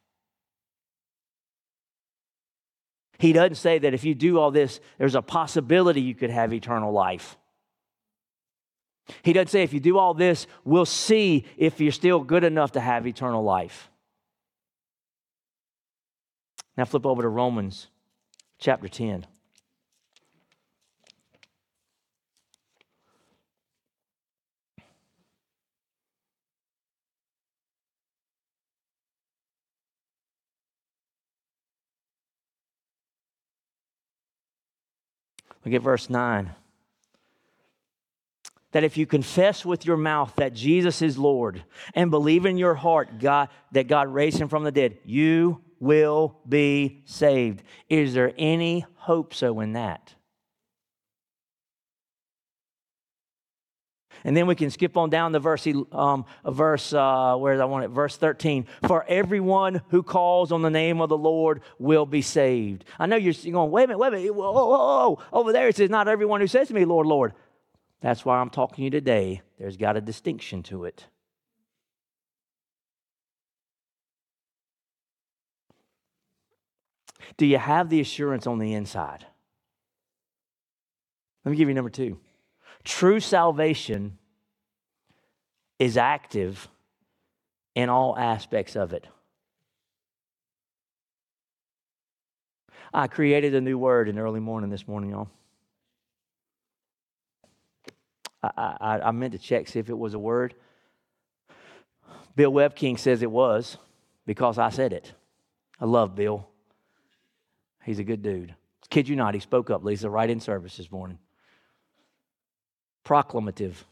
He 3.19 3.35
doesn't 3.35 3.57
say 3.57 3.79
that 3.81 3.93
if 3.93 4.03
you 4.03 4.15
do 4.15 4.39
all 4.39 4.51
this, 4.51 4.81
there's 4.97 5.15
a 5.15 5.21
possibility 5.21 6.01
you 6.01 6.15
could 6.15 6.31
have 6.31 6.55
eternal 6.55 6.91
life. 6.91 7.37
He 9.23 9.33
doesn't 9.33 9.49
say, 9.49 9.62
if 9.62 9.73
you 9.73 9.81
do 9.81 9.99
all 9.99 10.14
this, 10.14 10.47
we'll 10.64 10.85
see 10.85 11.44
if 11.57 11.81
you're 11.81 11.92
still 11.92 12.21
good 12.21 12.44
enough 12.44 12.73
to 12.73 12.81
have 12.81 13.07
eternal 13.07 13.42
life. 13.42 13.90
Now 16.77 16.85
flip 16.85 17.07
over 17.07 17.23
to 17.23 17.29
Romans 17.29 17.88
chapter 18.59 18.88
10. 18.88 19.27
Look 35.64 35.75
at 35.75 35.83
verse 35.83 36.09
9. 36.09 36.55
That 38.73 38.85
if 38.85 38.97
you 38.97 39.07
confess 39.07 39.65
with 39.65 39.87
your 39.87 39.97
mouth 39.97 40.35
that 40.37 40.53
Jesus 40.53 41.01
is 41.01 41.17
Lord 41.17 41.65
and 41.95 42.11
believe 42.11 42.45
in 42.45 42.59
your 42.59 42.75
heart 42.75 43.19
God, 43.19 43.49
that 43.73 43.89
God 43.89 44.09
raised 44.09 44.39
him 44.39 44.49
from 44.49 44.65
the 44.65 44.73
dead, 44.73 44.99
you 45.05 45.63
will 45.81 46.39
be 46.49 47.03
saved. 47.05 47.63
Is 47.89 48.15
there 48.15 48.33
any 48.37 48.85
hope 48.97 49.33
so 49.33 49.61
in 49.61 49.73
that? 49.73 50.15
And 54.25 54.37
then 54.37 54.47
we 54.47 54.55
can 54.55 54.71
skip 54.71 54.97
on 54.97 55.11
down 55.11 55.33
to 55.33 55.39
verse, 55.39 55.67
um, 55.93 56.25
verse 56.45 56.93
uh, 56.93 57.37
where 57.37 57.61
I 57.61 57.65
want 57.65 57.85
it, 57.85 57.89
verse 57.89 58.17
13. 58.17 58.67
For 58.87 59.05
everyone 59.09 59.81
who 59.91 60.03
calls 60.03 60.51
on 60.51 60.63
the 60.63 60.71
name 60.71 61.01
of 61.01 61.09
the 61.09 61.17
Lord 61.17 61.63
will 61.79 62.07
be 62.07 62.23
saved. 62.23 62.85
I 62.99 63.07
know 63.07 63.17
you're 63.17 63.33
going, 63.33 63.71
wait 63.71 63.85
a 63.85 63.87
minute, 63.89 63.99
wait 63.99 64.09
a 64.09 64.17
minute. 64.17 64.35
Whoa, 64.35 64.53
whoa, 64.53 64.67
whoa. 64.67 65.23
Over 65.33 65.53
there 65.53 65.69
it 65.69 65.77
says, 65.77 65.89
not 65.89 66.09
everyone 66.09 66.41
who 66.41 66.47
says 66.47 66.69
to 66.69 66.75
me, 66.75 66.85
Lord, 66.85 67.07
Lord. 67.07 67.33
That's 68.01 68.25
why 68.25 68.39
I'm 68.39 68.51
talking 68.51 68.77
to 68.77 68.83
you 68.83 68.91
today. 68.91 69.43
There's 69.59 69.77
got 69.77 69.97
a 69.97 70.01
distinction 70.01 70.63
to 70.65 70.85
it. 70.85 71.07
Do 77.37 77.47
you 77.47 77.59
have 77.59 77.89
the 77.89 78.01
assurance 78.01 78.47
on 78.47 78.59
the 78.59 78.75
inside? 78.75 79.27
Let 81.45 81.51
me 81.51 81.57
give 81.57 81.69
you 81.69 81.75
number 81.75 81.91
two. 81.91 82.19
True 82.85 83.21
salvation 83.21 84.19
is 85.79 85.97
active 85.97 86.69
in 87.75 87.89
all 87.89 88.17
aspects 88.19 88.77
of 88.77 88.93
it. 88.93 89.07
I 92.93 93.07
created 93.07 93.55
a 93.55 93.61
new 93.61 93.79
word 93.79 94.09
in 94.09 94.19
early 94.19 94.41
morning 94.41 94.71
this 94.71 94.89
morning, 94.89 95.11
y'all. 95.11 95.29
I, 98.42 98.77
I, 98.81 99.01
I 99.01 99.11
meant 99.11 99.33
to 99.33 99.38
check, 99.38 99.68
see 99.68 99.79
if 99.79 99.88
it 99.88 99.98
was 99.98 100.14
a 100.14 100.18
word. 100.18 100.55
Bill 102.37 102.53
Webking 102.53 102.98
says 102.98 103.22
it 103.22 103.31
was 103.31 103.77
because 104.27 104.59
I 104.59 104.70
said 104.70 104.92
it. 104.92 105.12
I 105.81 105.85
love 105.85 106.14
Bill. 106.14 106.48
He's 107.85 107.98
a 107.98 108.05
good 108.05 108.22
dude. 108.22 108.55
Kid 108.90 109.09
you 109.09 109.16
not, 109.16 109.35
he 109.35 109.40
spoke 109.40 109.70
up, 109.70 109.85
Lisa, 109.85 110.09
right 110.09 110.29
in 110.29 110.40
service 110.40 110.77
this 110.77 110.90
morning. 110.90 111.18
Proclamative. 113.05 113.85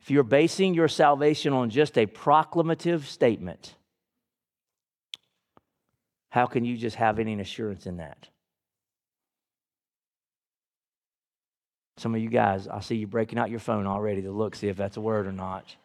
If 0.00 0.10
you're 0.10 0.24
basing 0.24 0.74
your 0.74 0.88
salvation 0.88 1.52
on 1.52 1.70
just 1.70 1.96
a 1.96 2.06
proclamative 2.06 3.04
statement, 3.04 3.76
how 6.30 6.46
can 6.46 6.64
you 6.64 6.76
just 6.76 6.96
have 6.96 7.18
any 7.18 7.38
assurance 7.38 7.86
in 7.86 7.98
that? 7.98 8.28
Some 12.02 12.16
of 12.16 12.20
you 12.20 12.30
guys, 12.30 12.66
I 12.66 12.80
see 12.80 12.96
you 12.96 13.06
breaking 13.06 13.38
out 13.38 13.48
your 13.48 13.60
phone 13.60 13.86
already 13.86 14.22
to 14.22 14.32
look, 14.32 14.56
see 14.56 14.66
if 14.66 14.76
that's 14.76 14.96
a 14.96 15.00
word 15.00 15.24
or 15.28 15.32
not. 15.32 15.76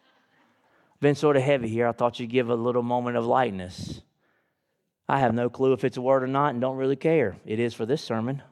Been 1.00 1.14
sort 1.14 1.36
of 1.36 1.44
heavy 1.44 1.68
here. 1.68 1.86
I 1.86 1.92
thought 1.92 2.18
you'd 2.18 2.28
give 2.28 2.50
a 2.50 2.56
little 2.56 2.82
moment 2.82 3.16
of 3.16 3.24
lightness. 3.24 4.00
I 5.08 5.20
have 5.20 5.32
no 5.32 5.48
clue 5.48 5.74
if 5.74 5.84
it's 5.84 5.96
a 5.96 6.00
word 6.00 6.24
or 6.24 6.26
not 6.26 6.48
and 6.54 6.60
don't 6.60 6.76
really 6.76 6.96
care. 6.96 7.36
It 7.46 7.60
is 7.60 7.72
for 7.72 7.86
this 7.86 8.02
sermon. 8.02 8.42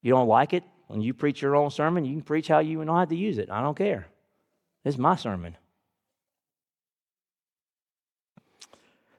You 0.00 0.12
don't 0.12 0.28
like 0.28 0.54
it? 0.54 0.64
When 0.86 1.02
you 1.02 1.12
preach 1.12 1.42
your 1.42 1.54
own 1.54 1.70
sermon, 1.70 2.06
you 2.06 2.14
can 2.14 2.22
preach 2.22 2.48
how 2.48 2.60
you 2.60 2.82
know 2.82 2.94
how 2.94 3.04
to 3.04 3.14
use 3.14 3.36
it. 3.36 3.50
I 3.50 3.60
don't 3.60 3.76
care. 3.76 4.06
It's 4.82 4.96
my 4.96 5.16
sermon. 5.16 5.58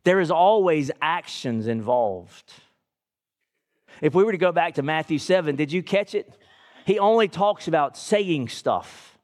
There 0.03 0.19
is 0.19 0.31
always 0.31 0.89
actions 1.03 1.67
involved. 1.67 2.51
If 4.01 4.15
we 4.15 4.23
were 4.23 4.31
to 4.31 4.39
go 4.39 4.51
back 4.51 4.73
to 4.75 4.81
Matthew 4.81 5.19
7, 5.19 5.55
did 5.55 5.71
you 5.71 5.83
catch 5.83 6.15
it? 6.15 6.33
He 6.87 6.99
only 6.99 7.27
talks 7.27 7.67
about 7.67 7.97
saying 7.97 8.47
stuff. 8.47 9.19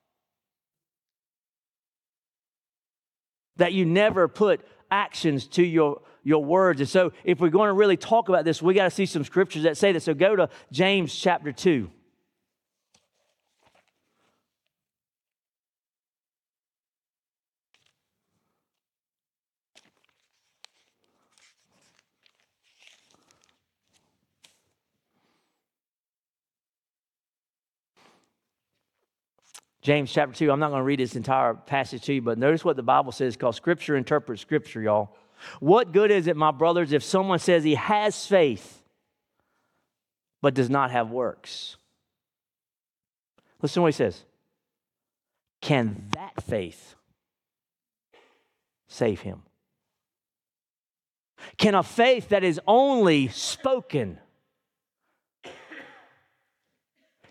That 3.56 3.72
you 3.72 3.86
never 3.86 4.28
put 4.28 4.60
actions 4.92 5.48
to 5.48 5.64
your, 5.64 6.02
your 6.26 6.44
words. 6.44 6.82
And 6.82 6.90
so, 6.90 7.14
if 7.24 7.40
we're 7.40 7.48
going 7.48 7.70
to 7.70 7.74
really 7.74 7.96
talk 7.96 8.28
about 8.28 8.44
this, 8.44 8.62
we 8.62 8.74
got 8.74 8.84
to 8.84 8.92
see 8.92 9.06
some 9.06 9.24
scriptures 9.24 9.64
that 9.64 9.78
say 9.78 9.94
that. 9.94 10.02
So, 10.02 10.14
go 10.14 10.36
to 10.36 10.50
James 10.74 11.16
chapter 11.16 11.54
2. 11.54 11.90
James 29.84 30.14
chapter 30.14 30.34
2, 30.34 30.50
I'm 30.50 30.62
not 30.62 30.70
going 30.70 30.80
to 30.80 30.86
read 30.86 31.00
this 31.00 31.18
entire 31.18 31.54
passage 31.54 32.04
to 32.04 32.14
you, 32.14 32.22
but 32.22 32.38
notice 32.38 32.64
what 32.64 32.78
the 32.78 32.84
Bible 32.84 33.12
says 33.12 33.36
because 33.36 33.58
Scripture 33.58 33.98
interprets 33.98 34.42
Scripture, 34.42 34.82
y'all. 34.82 35.14
What 35.60 35.92
good 35.92 36.10
is 36.10 36.28
it, 36.28 36.38
my 36.38 36.52
brothers, 36.52 36.94
if 36.94 37.04
someone 37.04 37.38
says 37.38 37.66
he 37.66 37.76
has 37.76 38.26
faith 38.26 38.82
but 40.42 40.54
does 40.54 40.70
not 40.70 40.92
have 40.92 41.12
works? 41.12 41.76
Listen 43.62 43.76
to 43.76 43.82
what 43.82 43.88
he 43.90 43.98
says. 43.98 44.24
Can 45.62 46.08
that 46.12 46.42
faith 46.42 46.96
save 48.88 49.20
him? 49.20 49.44
Can 51.58 51.76
a 51.76 51.84
faith 51.84 52.30
that 52.30 52.46
is 52.46 52.60
only 52.66 53.28
spoken 53.28 54.18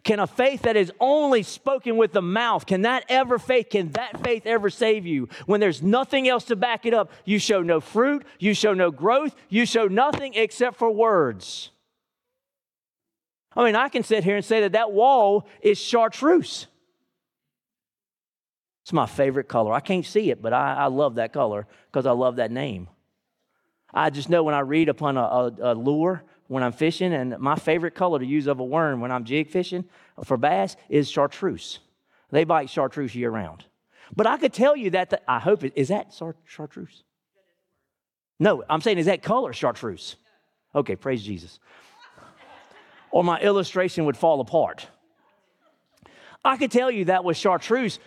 Can 0.05 0.19
a 0.19 0.27
faith 0.27 0.63
that 0.63 0.77
is 0.77 0.93
only 0.99 1.45
spoken 1.45 1.97
with 1.97 2.13
the 2.13 2.23
mouth, 2.23 2.67
can 2.67 2.83
that 2.83 3.05
ever 3.09 3.39
faith, 3.39 3.71
can 3.71 3.93
that 3.93 4.23
faith 4.25 4.47
ever 4.47 4.69
save 4.69 5.07
you? 5.07 5.29
When 5.47 5.61
there's 5.61 5.81
nothing 5.81 6.29
else 6.29 6.45
to 6.45 6.57
back 6.57 6.87
it 6.87 6.95
up, 6.95 7.13
you 7.25 7.39
show 7.39 7.63
no 7.63 7.81
fruit, 7.81 8.25
you 8.41 8.53
show 8.53 8.75
no 8.75 8.91
growth, 8.91 9.35
you 9.49 9.65
show 9.65 9.87
nothing 9.87 10.35
except 10.35 10.77
for 10.77 10.91
words. 10.91 11.71
I 13.55 13.65
mean, 13.65 13.77
I 13.77 13.89
can 13.89 14.03
sit 14.03 14.25
here 14.25 14.35
and 14.35 14.45
say 14.45 14.63
that 14.63 14.73
that 14.73 14.93
wall 14.93 15.47
is 15.61 15.79
chartreuse. 15.79 16.67
It's 18.83 18.93
my 18.93 19.07
favorite 19.07 19.47
color. 19.47 19.73
I 19.73 19.81
can't 19.81 20.05
see 20.05 20.31
it, 20.31 20.43
but 20.43 20.53
I, 20.53 20.75
I 20.75 20.87
love 20.87 21.17
that 21.17 21.33
color 21.33 21.69
because 21.87 22.07
I 22.07 22.13
love 22.13 22.37
that 22.37 22.51
name. 22.51 22.89
I 23.95 24.11
just 24.11 24.29
know 24.29 24.43
when 24.43 24.55
I 24.55 24.61
read 24.61 24.89
upon 24.89 25.17
a, 25.17 25.21
a, 25.21 25.53
a 25.61 25.75
lure 25.75 26.25
when 26.53 26.63
I'm 26.63 26.73
fishing, 26.73 27.15
and 27.15 27.39
my 27.39 27.57
favorite 27.57 27.95
color 27.95 28.19
to 28.19 28.27
use 28.27 28.47
of 28.47 28.61
a 28.61 28.65
worm 28.65 29.01
when 29.01 29.11
I'm 29.11 29.25
jig 29.25 29.49
fishing 29.49 29.85
for 30.23 30.37
bass 30.37 30.77
is 30.91 31.11
chartreuse. 31.11 31.79
They 32.31 32.45
bite 32.45 32.69
chartreuse 32.69 33.15
year 33.15 33.31
round. 33.31 33.65
But 34.15 34.27
I 34.27 34.37
could 34.37 34.53
tell 34.53 34.77
you 34.77 34.91
that, 34.91 35.09
the, 35.09 35.31
I 35.31 35.39
hope 35.39 35.65
it, 35.65 35.73
is 35.77 35.89
that 35.89 36.15
chartreuse? 36.45 37.05
No, 38.39 38.63
I'm 38.69 38.83
saying, 38.83 38.99
is 38.99 39.07
that 39.07 39.23
color 39.23 39.55
chartreuse? 39.55 40.17
Okay, 40.75 40.95
praise 40.95 41.23
Jesus. 41.23 41.59
or 43.11 43.25
my 43.25 43.41
illustration 43.41 44.05
would 44.05 44.17
fall 44.19 44.41
apart. 44.41 44.87
I 46.45 46.59
could 46.59 46.71
tell 46.71 46.91
you 46.91 47.07
that 47.07 47.25
was 47.25 47.39
chartreuse 47.39 47.99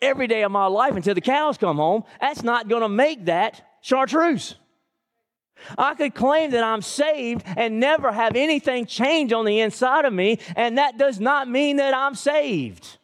every 0.00 0.26
day 0.26 0.42
of 0.42 0.50
my 0.50 0.66
life 0.66 0.96
until 0.96 1.14
the 1.14 1.20
cows 1.20 1.58
come 1.58 1.76
home. 1.76 2.04
That's 2.18 2.42
not 2.42 2.68
going 2.68 2.82
to 2.82 2.88
make 2.88 3.26
that 3.26 3.62
chartreuse. 3.82 4.54
I 5.76 5.94
could 5.94 6.14
claim 6.14 6.52
that 6.52 6.64
I'm 6.64 6.82
saved 6.82 7.44
and 7.56 7.80
never 7.80 8.12
have 8.12 8.34
anything 8.34 8.86
change 8.86 9.32
on 9.32 9.44
the 9.44 9.60
inside 9.60 10.04
of 10.04 10.12
me, 10.12 10.38
and 10.56 10.78
that 10.78 10.98
does 10.98 11.20
not 11.20 11.48
mean 11.48 11.76
that 11.76 11.94
I'm 11.94 12.14
saved. 12.14 12.98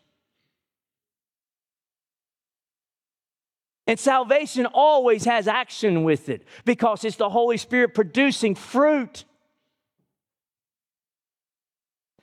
And 3.86 3.98
salvation 3.98 4.66
always 4.66 5.24
has 5.26 5.46
action 5.46 6.02
with 6.02 6.28
it 6.28 6.44
because 6.64 7.04
it's 7.04 7.16
the 7.16 7.28
Holy 7.30 7.56
Spirit 7.56 7.94
producing 7.94 8.54
fruit. 8.54 9.24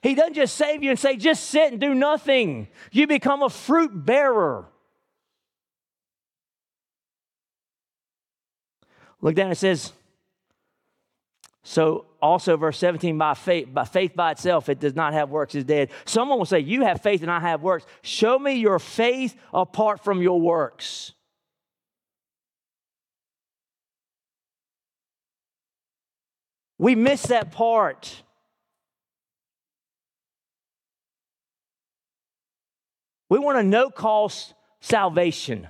He 0.02 0.16
doesn't 0.16 0.34
just 0.34 0.58
save 0.58 0.84
you 0.84 0.90
and 0.90 1.00
say, 1.00 1.16
just 1.16 1.46
sit 1.46 1.72
and 1.72 1.80
do 1.80 1.94
nothing. 1.94 2.68
You 2.92 3.08
become 3.08 3.42
a 3.42 3.50
fruit 3.50 3.92
bearer. 4.06 4.66
Look 9.22 9.36
down, 9.36 9.52
it 9.52 9.56
says, 9.56 9.94
so 11.64 12.06
also 12.22 12.58
verse 12.58 12.78
17, 12.78 13.18
by 13.18 13.34
faith, 13.34 13.74
by 13.74 13.86
faith 13.86 14.16
by 14.16 14.32
itself, 14.32 14.68
it 14.68 14.80
does 14.80 14.96
not 14.96 15.14
have 15.14 15.30
works, 15.30 15.56
is 15.56 15.64
dead. 15.64 15.92
Someone 16.06 16.38
will 16.38 16.46
say, 16.46 16.60
You 16.60 16.84
have 16.84 17.02
faith 17.02 17.22
and 17.22 17.32
I 17.32 17.40
have 17.40 17.62
works. 17.62 17.86
Show 18.02 18.38
me 18.38 18.54
your 18.56 18.80
faith 18.80 19.36
apart 19.54 20.04
from 20.04 20.22
your 20.22 20.40
works. 20.40 21.14
We 26.78 26.96
miss 26.96 27.24
that 27.28 27.52
part. 27.52 28.24
We 33.30 33.40
want 33.40 33.58
a 33.58 33.64
no 33.64 33.90
cost 33.90 34.54
salvation. 34.82 35.70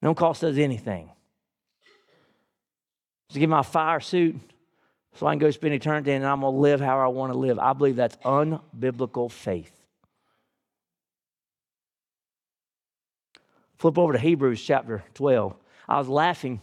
No 0.00 0.14
cost 0.14 0.42
us 0.42 0.56
anything. 0.56 1.10
Just 3.32 3.40
give 3.40 3.48
my 3.48 3.62
fire 3.62 3.98
suit, 3.98 4.36
so 5.14 5.26
I 5.26 5.32
can 5.32 5.38
go 5.38 5.50
spend 5.50 5.72
eternity 5.72 6.12
and 6.12 6.26
I'm 6.26 6.42
going 6.42 6.52
to 6.52 6.60
live 6.60 6.82
how 6.82 6.98
I 6.98 7.06
want 7.06 7.32
to 7.32 7.38
live. 7.38 7.58
I 7.58 7.72
believe 7.72 7.96
that's 7.96 8.16
unbiblical 8.16 9.30
faith. 9.30 9.72
Flip 13.78 13.96
over 13.96 14.12
to 14.12 14.18
Hebrews 14.18 14.62
chapter 14.62 15.02
12. 15.14 15.54
I 15.88 15.96
was 15.98 16.08
laughing. 16.08 16.60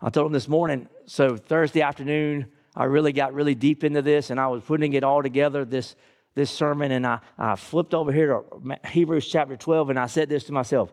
I 0.00 0.10
told 0.10 0.28
him 0.28 0.32
this 0.32 0.46
morning, 0.46 0.88
so 1.06 1.36
Thursday 1.36 1.82
afternoon, 1.82 2.46
I 2.76 2.84
really 2.84 3.12
got 3.12 3.34
really 3.34 3.56
deep 3.56 3.82
into 3.82 4.02
this 4.02 4.30
and 4.30 4.38
I 4.38 4.46
was 4.46 4.62
putting 4.62 4.92
it 4.92 5.02
all 5.02 5.24
together, 5.24 5.64
this, 5.64 5.96
this 6.36 6.52
sermon, 6.52 6.92
and 6.92 7.04
I, 7.04 7.18
I 7.36 7.56
flipped 7.56 7.94
over 7.94 8.12
here 8.12 8.28
to 8.28 8.78
Hebrews 8.88 9.26
chapter 9.26 9.56
12 9.56 9.90
and 9.90 9.98
I 9.98 10.06
said 10.06 10.28
this 10.28 10.44
to 10.44 10.52
myself 10.52 10.92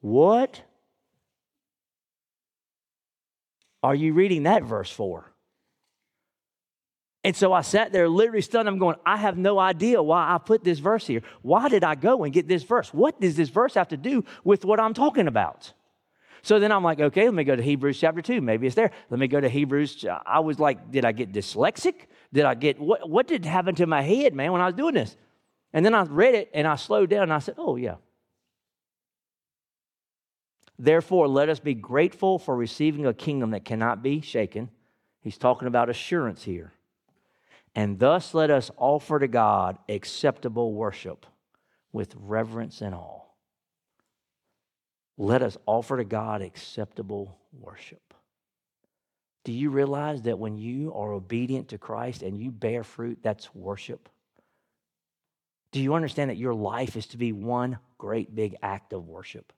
What 0.00 0.60
are 3.82 3.94
you 3.94 4.12
reading 4.12 4.44
that 4.44 4.62
verse 4.62 4.90
for? 4.90 5.32
And 7.22 7.36
so 7.36 7.52
I 7.52 7.60
sat 7.60 7.92
there 7.92 8.08
literally 8.08 8.40
stunned. 8.40 8.66
I'm 8.66 8.78
going, 8.78 8.96
I 9.04 9.18
have 9.18 9.36
no 9.36 9.58
idea 9.58 10.02
why 10.02 10.34
I 10.34 10.38
put 10.38 10.64
this 10.64 10.78
verse 10.78 11.06
here. 11.06 11.20
Why 11.42 11.68
did 11.68 11.84
I 11.84 11.94
go 11.94 12.24
and 12.24 12.32
get 12.32 12.48
this 12.48 12.62
verse? 12.62 12.94
What 12.94 13.20
does 13.20 13.36
this 13.36 13.50
verse 13.50 13.74
have 13.74 13.88
to 13.88 13.96
do 13.98 14.24
with 14.42 14.64
what 14.64 14.80
I'm 14.80 14.94
talking 14.94 15.28
about? 15.28 15.72
So 16.42 16.58
then 16.58 16.72
I'm 16.72 16.82
like, 16.82 17.00
okay, 17.00 17.26
let 17.26 17.34
me 17.34 17.44
go 17.44 17.54
to 17.54 17.62
Hebrews 17.62 18.00
chapter 18.00 18.22
2. 18.22 18.40
Maybe 18.40 18.66
it's 18.66 18.76
there. 18.76 18.90
Let 19.10 19.20
me 19.20 19.28
go 19.28 19.38
to 19.38 19.48
Hebrews. 19.48 20.06
I 20.24 20.40
was 20.40 20.58
like, 20.58 20.90
did 20.90 21.04
I 21.04 21.12
get 21.12 21.32
dyslexic? 21.32 22.06
Did 22.32 22.46
I 22.46 22.54
get, 22.54 22.80
what, 22.80 23.08
what 23.08 23.26
did 23.26 23.44
happen 23.44 23.74
to 23.74 23.86
my 23.86 24.00
head, 24.00 24.34
man, 24.34 24.52
when 24.52 24.62
I 24.62 24.66
was 24.66 24.74
doing 24.74 24.94
this? 24.94 25.16
And 25.74 25.84
then 25.84 25.94
I 25.94 26.02
read 26.04 26.34
it 26.34 26.50
and 26.54 26.66
I 26.66 26.76
slowed 26.76 27.10
down 27.10 27.24
and 27.24 27.32
I 27.32 27.38
said, 27.40 27.56
oh, 27.58 27.76
yeah. 27.76 27.96
Therefore, 30.82 31.28
let 31.28 31.50
us 31.50 31.60
be 31.60 31.74
grateful 31.74 32.38
for 32.38 32.56
receiving 32.56 33.04
a 33.04 33.12
kingdom 33.12 33.50
that 33.50 33.66
cannot 33.66 34.02
be 34.02 34.22
shaken. 34.22 34.70
He's 35.20 35.36
talking 35.36 35.68
about 35.68 35.90
assurance 35.90 36.42
here. 36.42 36.72
And 37.74 37.98
thus 37.98 38.32
let 38.32 38.50
us 38.50 38.70
offer 38.78 39.18
to 39.18 39.28
God 39.28 39.76
acceptable 39.90 40.72
worship 40.72 41.26
with 41.92 42.14
reverence 42.16 42.80
and 42.80 42.94
awe. 42.94 43.20
Let 45.18 45.42
us 45.42 45.58
offer 45.66 45.98
to 45.98 46.04
God 46.04 46.40
acceptable 46.40 47.36
worship. 47.52 48.14
Do 49.44 49.52
you 49.52 49.68
realize 49.68 50.22
that 50.22 50.38
when 50.38 50.56
you 50.56 50.94
are 50.94 51.12
obedient 51.12 51.68
to 51.68 51.78
Christ 51.78 52.22
and 52.22 52.38
you 52.38 52.50
bear 52.50 52.84
fruit, 52.84 53.18
that's 53.22 53.54
worship? 53.54 54.08
Do 55.72 55.80
you 55.80 55.92
understand 55.92 56.30
that 56.30 56.38
your 56.38 56.54
life 56.54 56.96
is 56.96 57.06
to 57.08 57.18
be 57.18 57.32
one 57.32 57.76
great 57.98 58.34
big 58.34 58.56
act 58.62 58.94
of 58.94 59.06
worship? 59.06 59.52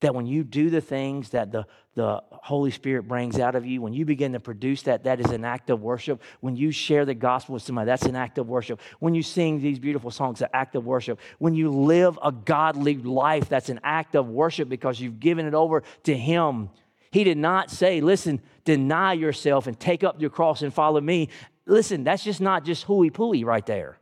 That 0.00 0.14
when 0.14 0.26
you 0.26 0.42
do 0.44 0.70
the 0.70 0.80
things 0.80 1.30
that 1.30 1.52
the, 1.52 1.66
the 1.94 2.22
Holy 2.30 2.70
Spirit 2.70 3.06
brings 3.06 3.38
out 3.38 3.54
of 3.54 3.66
you, 3.66 3.82
when 3.82 3.92
you 3.92 4.04
begin 4.04 4.32
to 4.32 4.40
produce 4.40 4.82
that, 4.82 5.04
that 5.04 5.20
is 5.20 5.30
an 5.30 5.44
act 5.44 5.70
of 5.70 5.82
worship. 5.82 6.22
When 6.40 6.56
you 6.56 6.70
share 6.70 7.04
the 7.04 7.14
gospel 7.14 7.54
with 7.54 7.62
somebody, 7.62 7.86
that's 7.86 8.06
an 8.06 8.16
act 8.16 8.38
of 8.38 8.48
worship. 8.48 8.80
When 8.98 9.14
you 9.14 9.22
sing 9.22 9.60
these 9.60 9.78
beautiful 9.78 10.10
songs, 10.10 10.40
an 10.40 10.48
act 10.54 10.74
of 10.74 10.86
worship. 10.86 11.20
When 11.38 11.54
you 11.54 11.70
live 11.70 12.18
a 12.22 12.32
godly 12.32 12.96
life, 12.96 13.48
that's 13.48 13.68
an 13.68 13.80
act 13.84 14.14
of 14.16 14.28
worship 14.28 14.68
because 14.68 15.00
you've 15.00 15.20
given 15.20 15.46
it 15.46 15.54
over 15.54 15.82
to 16.04 16.16
Him. 16.16 16.70
He 17.10 17.24
did 17.24 17.38
not 17.38 17.70
say, 17.70 18.00
listen, 18.00 18.40
deny 18.64 19.12
yourself 19.12 19.66
and 19.66 19.78
take 19.78 20.04
up 20.04 20.20
your 20.20 20.30
cross 20.30 20.62
and 20.62 20.72
follow 20.72 21.00
me. 21.00 21.28
Listen, 21.66 22.04
that's 22.04 22.24
just 22.24 22.40
not 22.40 22.64
just 22.64 22.84
hooey 22.84 23.10
pooey 23.10 23.44
right 23.44 23.66
there. 23.66 23.98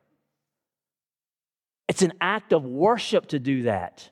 It's 1.88 2.02
an 2.02 2.12
act 2.20 2.52
of 2.52 2.64
worship 2.64 3.28
to 3.28 3.38
do 3.38 3.62
that. 3.62 4.10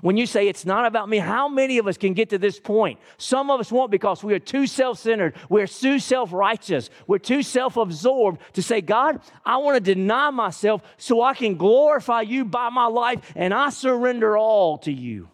When 0.00 0.16
you 0.16 0.26
say 0.26 0.48
it's 0.48 0.66
not 0.66 0.86
about 0.86 1.08
me, 1.08 1.18
how 1.18 1.48
many 1.48 1.78
of 1.78 1.86
us 1.86 1.96
can 1.96 2.14
get 2.14 2.30
to 2.30 2.38
this 2.38 2.58
point? 2.58 2.98
Some 3.16 3.50
of 3.50 3.60
us 3.60 3.72
won't 3.72 3.90
because 3.90 4.22
we 4.22 4.34
are 4.34 4.38
too 4.38 4.66
self 4.66 4.98
centered. 4.98 5.34
We're 5.48 5.66
too 5.66 5.98
self 5.98 6.32
righteous. 6.32 6.90
We're 7.06 7.18
too 7.18 7.42
self 7.42 7.76
absorbed 7.76 8.40
to 8.54 8.62
say, 8.62 8.80
God, 8.80 9.20
I 9.44 9.58
want 9.58 9.76
to 9.76 9.94
deny 9.94 10.30
myself 10.30 10.82
so 10.96 11.22
I 11.22 11.34
can 11.34 11.56
glorify 11.56 12.22
you 12.22 12.44
by 12.44 12.68
my 12.68 12.86
life 12.86 13.32
and 13.34 13.52
I 13.52 13.70
surrender 13.70 14.36
all 14.36 14.78
to 14.78 14.92
you 14.92 15.28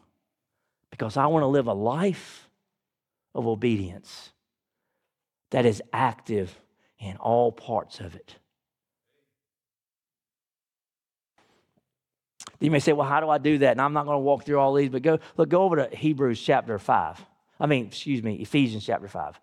because 0.90 1.16
I 1.16 1.26
want 1.26 1.42
to 1.42 1.48
live 1.48 1.66
a 1.66 1.74
life 1.74 2.48
of 3.34 3.46
obedience 3.46 4.30
that 5.50 5.66
is 5.66 5.82
active 5.92 6.58
in 6.98 7.16
all 7.16 7.52
parts 7.52 8.00
of 8.00 8.14
it. 8.14 8.36
You 12.64 12.70
may 12.70 12.80
say, 12.80 12.94
well, 12.94 13.06
how 13.06 13.20
do 13.20 13.28
I 13.28 13.36
do 13.36 13.58
that? 13.58 13.72
And 13.72 13.80
I'm 13.80 13.92
not 13.92 14.06
going 14.06 14.16
to 14.16 14.20
walk 14.20 14.44
through 14.44 14.58
all 14.58 14.72
these, 14.72 14.88
but 14.88 15.02
go, 15.02 15.18
look, 15.36 15.50
go 15.50 15.62
over 15.64 15.76
to 15.76 15.94
Hebrews 15.94 16.40
chapter 16.40 16.78
5. 16.78 17.24
I 17.60 17.66
mean, 17.66 17.86
excuse 17.86 18.22
me, 18.22 18.36
Ephesians 18.36 18.86
chapter 18.86 19.06
5. 19.06 19.38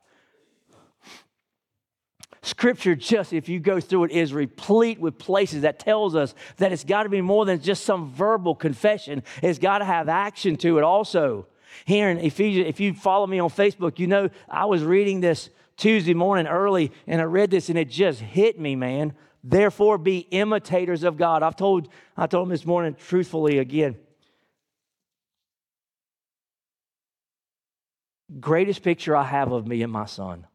Scripture 2.42 2.96
just, 2.96 3.32
if 3.32 3.48
you 3.48 3.60
go 3.60 3.80
through 3.80 4.06
it, 4.06 4.12
is 4.12 4.34
replete 4.34 5.00
with 5.00 5.20
places 5.20 5.62
that 5.62 5.78
tells 5.78 6.16
us 6.16 6.34
that 6.58 6.72
it's 6.72 6.84
got 6.84 7.04
to 7.04 7.10
be 7.10 7.22
more 7.22 7.46
than 7.46 7.62
just 7.62 7.84
some 7.84 8.12
verbal 8.12 8.56
confession. 8.56 9.22
It's 9.44 9.60
got 9.60 9.78
to 9.78 9.86
have 9.86 10.10
action 10.10 10.56
to 10.58 10.80
it 10.80 10.84
also. 10.84 11.46
Here 11.86 12.10
in 12.10 12.18
Ephesians, 12.18 12.68
if 12.68 12.80
you 12.80 12.96
follow 12.96 13.28
me 13.28 13.38
on 13.38 13.50
Facebook, 13.50 14.00
you 14.00 14.08
know 14.08 14.30
I 14.50 14.66
was 14.66 14.84
reading 14.84 15.22
this 15.22 15.52
Tuesday 15.78 16.16
morning 16.16 16.48
early 16.48 16.92
and 17.06 17.22
I 17.22 17.26
read 17.26 17.52
this 17.52 17.70
and 17.70 17.78
it 17.78 17.90
just 17.90 18.20
hit 18.20 18.60
me, 18.60 18.76
man. 18.76 19.14
Therefore, 19.44 19.98
be 19.98 20.20
imitators 20.20 21.04
of 21.04 21.18
God. 21.18 21.42
I've 21.42 21.56
told, 21.56 21.88
I 22.16 22.28
told 22.28 22.48
him 22.48 22.52
this 22.52 22.66
morning 22.66 22.96
truthfully 22.96 23.58
again. 23.58 23.98
Greatest 28.40 28.84
picture 28.84 29.16
I 29.16 29.24
have 29.24 29.52
of 29.52 29.68
me 29.68 29.82
and 29.82 29.92
my 29.92 30.06
son. 30.06 30.46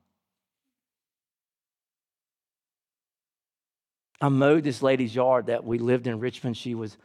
I 4.21 4.31
mowed 4.31 4.65
this 4.65 4.83
lady's 4.83 5.15
yard 5.15 5.47
that 5.47 5.65
we 5.65 5.79
lived 5.79 6.07
in 6.07 6.21
Richmond. 6.21 6.57
She 6.57 6.75
was 6.75 6.97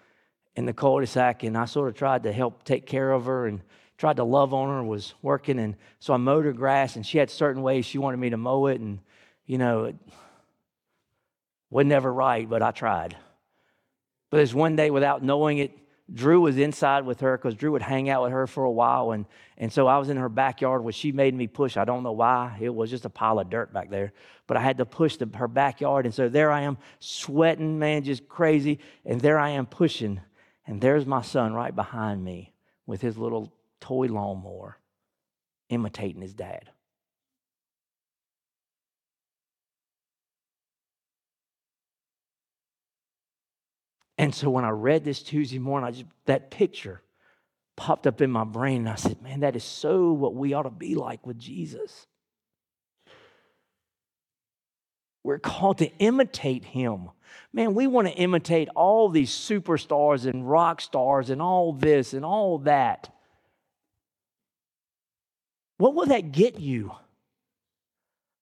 in 0.56 0.65
the 0.65 0.74
cul-de-sac, 0.74 1.44
and 1.44 1.58
I 1.58 1.65
sort 1.65 1.89
of 1.89 1.96
tried 1.96 2.24
to 2.24 2.32
help 2.32 2.63
take 2.63 2.86
care 2.86 3.12
of 3.12 3.26
her 3.26 3.48
and 3.48 3.62
tried 3.98 4.15
to 4.17 4.24
love 4.24 4.54
on 4.54 4.70
her. 4.70 4.84
Was 4.84 5.13
working, 5.22 5.60
and 5.60 5.76
so 6.00 6.13
I 6.13 6.17
mowed 6.17 6.46
her 6.46 6.54
grass, 6.54 6.96
and 6.96 7.06
she 7.06 7.17
had 7.17 7.30
certain 7.30 7.63
ways 7.63 7.86
she 7.86 7.98
wanted 7.98 8.17
me 8.17 8.30
to 8.30 8.38
mow 8.38 8.67
it, 8.67 8.80
and 8.80 9.00
you 9.46 9.58
know, 9.58 9.94
was 11.71 11.88
never 11.88 12.13
right, 12.13 12.47
but 12.47 12.62
I 12.62 12.69
tried. 12.69 13.17
But 14.29 14.38
there's 14.38 14.53
one 14.53 14.75
day 14.75 14.91
without 14.91 15.23
knowing 15.23 15.57
it, 15.57 15.71
Drew 16.13 16.41
was 16.41 16.57
inside 16.57 17.05
with 17.05 17.21
her 17.21 17.38
because 17.38 17.55
Drew 17.55 17.71
would 17.71 17.81
hang 17.81 18.10
out 18.10 18.23
with 18.23 18.34
her 18.34 18.45
for 18.45 18.65
a 18.65 18.71
while. 18.71 19.12
And, 19.12 19.25
and 19.57 19.71
so 19.71 19.88
I 19.88 19.97
was 19.97 20.10
in 20.10 20.17
her 20.17 20.27
backyard 20.27 20.84
where 20.84 20.91
she 20.91 21.13
made 21.13 21.34
me 21.34 21.47
push. 21.47 21.77
I 21.77 21.86
don't 21.86 22.03
know 22.03 22.12
why. 22.12 22.57
It 22.60 22.73
was 22.73 22.89
just 22.89 23.05
a 23.05 23.10
pile 23.10 23.39
of 23.39 23.49
dirt 23.49 23.73
back 23.73 23.89
there. 23.89 24.12
But 24.45 24.57
I 24.57 24.62
had 24.62 24.77
to 24.79 24.86
push 24.86 25.15
the, 25.15 25.29
her 25.36 25.47
backyard. 25.47 26.05
And 26.05 26.13
so 26.13 26.27
there 26.27 26.51
I 26.51 26.62
am 26.62 26.77
sweating, 26.99 27.79
man, 27.79 28.03
just 28.03 28.27
crazy. 28.27 28.79
And 29.05 29.21
there 29.21 29.39
I 29.39 29.51
am 29.51 29.65
pushing. 29.65 30.19
And 30.67 30.81
there's 30.81 31.05
my 31.05 31.21
son 31.21 31.53
right 31.53 31.73
behind 31.73 32.23
me 32.23 32.51
with 32.86 33.01
his 33.01 33.17
little 33.17 33.53
toy 33.79 34.07
lawnmower 34.07 34.77
imitating 35.69 36.21
his 36.21 36.34
dad. 36.34 36.69
And 44.21 44.36
so 44.36 44.51
when 44.51 44.65
I 44.65 44.69
read 44.69 45.03
this 45.03 45.23
Tuesday 45.23 45.57
morning, 45.57 45.88
I 45.88 45.91
just 45.91 46.05
that 46.25 46.51
picture 46.51 47.01
popped 47.75 48.05
up 48.05 48.21
in 48.21 48.29
my 48.29 48.43
brain, 48.43 48.81
and 48.81 48.89
I 48.89 48.93
said, 48.93 49.19
"Man, 49.19 49.39
that 49.39 49.55
is 49.55 49.63
so 49.63 50.13
what 50.13 50.36
we 50.36 50.53
ought 50.53 50.63
to 50.63 50.69
be 50.69 50.93
like 50.93 51.25
with 51.25 51.39
Jesus." 51.39 52.05
We're 55.23 55.39
called 55.39 55.79
to 55.79 55.91
imitate 55.97 56.65
him. 56.65 57.10
Man, 57.51 57.73
we 57.73 57.88
want 57.88 58.10
to 58.10 58.13
imitate 58.13 58.69
all 58.75 59.10
these 59.10 59.31
superstars 59.31 60.27
and 60.27 60.47
rock 60.47 60.81
stars 60.81 61.31
and 61.31 61.41
all 61.41 61.73
this 61.73 62.13
and 62.13 62.23
all 62.23 62.60
that. 62.60 63.12
What 65.77 65.95
will 65.95 66.05
that 66.05 66.31
get 66.31 66.60
you? 66.60 66.91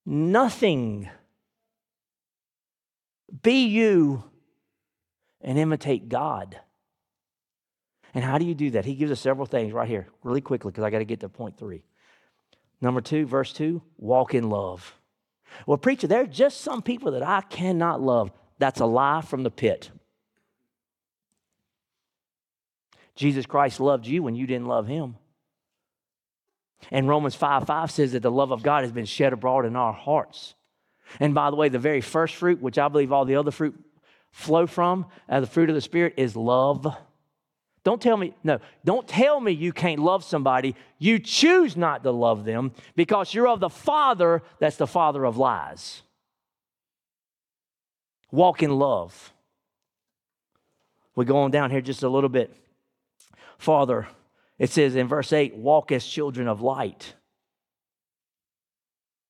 Nothing. 0.06 1.10
Be 3.42 3.66
you 3.68 4.29
and 5.42 5.58
imitate 5.58 6.10
God. 6.10 6.60
And 8.14 8.24
how 8.24 8.38
do 8.38 8.46
you 8.46 8.56
do 8.56 8.72
that? 8.72 8.86
He 8.86 8.96
gives 8.96 9.12
us 9.12 9.20
several 9.20 9.46
things 9.46 9.72
right 9.72 9.88
here, 9.88 10.08
really 10.24 10.42
quickly, 10.42 10.72
because 10.72 10.84
I 10.84 10.90
got 10.90 11.00
to 11.00 11.06
get 11.06 11.20
to 11.22 11.30
point 11.30 11.58
three. 11.58 11.84
Number 12.82 13.02
two, 13.02 13.26
verse 13.26 13.54
two, 13.54 13.82
walk 13.98 14.34
in 14.34 14.50
love. 14.50 14.96
Well, 15.66 15.78
preacher, 15.78 16.08
there 16.08 16.22
are 16.22 16.28
just 16.28 16.62
some 16.62 16.82
people 16.82 17.12
that 17.12 17.24
I 17.24 17.42
cannot 17.42 18.02
love. 18.02 18.32
That's 18.58 18.80
a 18.80 18.86
lie 18.86 19.22
from 19.22 19.44
the 19.44 19.52
pit. 19.52 19.92
Jesus 23.16 23.46
Christ 23.46 23.80
loved 23.80 24.08
you 24.08 24.24
when 24.24 24.36
you 24.36 24.48
didn't 24.48 24.68
love 24.68 24.88
him. 24.88 25.16
And 26.92 27.08
Romans 27.08 27.36
5 27.36 27.66
5 27.66 27.92
says 27.92 28.14
that 28.14 28.22
the 28.22 28.32
love 28.32 28.52
of 28.52 28.64
God 28.64 28.84
has 28.84 28.94
been 28.94 29.06
shed 29.06 29.34
abroad 29.34 29.66
in 29.66 29.76
our 29.76 29.94
hearts. 29.94 30.56
And 31.20 31.34
by 31.34 31.50
the 31.50 31.56
way, 31.56 31.70
the 31.70 31.80
very 31.80 32.02
first 32.02 32.36
fruit, 32.36 32.62
which 32.62 32.78
I 32.78 32.88
believe 32.88 33.12
all 33.12 33.26
the 33.26 33.36
other 33.36 33.52
fruit 33.52 33.78
flow 34.32 34.68
from, 34.68 35.06
uh, 35.28 35.40
the 35.40 35.48
fruit 35.48 35.70
of 35.70 35.76
the 35.76 35.82
Spirit, 35.82 36.14
is 36.18 36.36
love. 36.36 36.88
Don't 37.84 38.02
tell 38.02 38.18
me, 38.18 38.34
no, 38.44 38.60
don't 38.84 39.08
tell 39.08 39.40
me 39.40 39.52
you 39.52 39.74
can't 39.74 40.02
love 40.02 40.24
somebody. 40.24 40.76
You 40.98 41.20
choose 41.20 41.78
not 41.78 42.04
to 42.04 42.12
love 42.12 42.46
them 42.46 42.72
because 42.96 43.34
you're 43.34 43.48
of 43.48 43.60
the 43.60 43.70
Father 43.70 44.44
that's 44.60 44.78
the 44.78 44.88
Father 44.88 45.26
of 45.26 45.38
lies. 45.38 46.02
Walk 48.32 48.62
in 48.62 48.78
love. 48.78 49.34
We 51.16 51.26
go 51.26 51.38
on 51.38 51.52
down 51.52 51.72
here 51.72 51.82
just 51.82 52.04
a 52.04 52.10
little 52.10 52.30
bit 52.30 52.56
farther. 53.58 54.08
It 54.58 54.70
says 54.70 54.96
in 54.96 55.08
verse 55.08 55.34
8, 55.34 55.56
walk 55.56 55.92
as 55.92 56.06
children 56.06 56.48
of 56.48 56.62
light. 56.62 57.16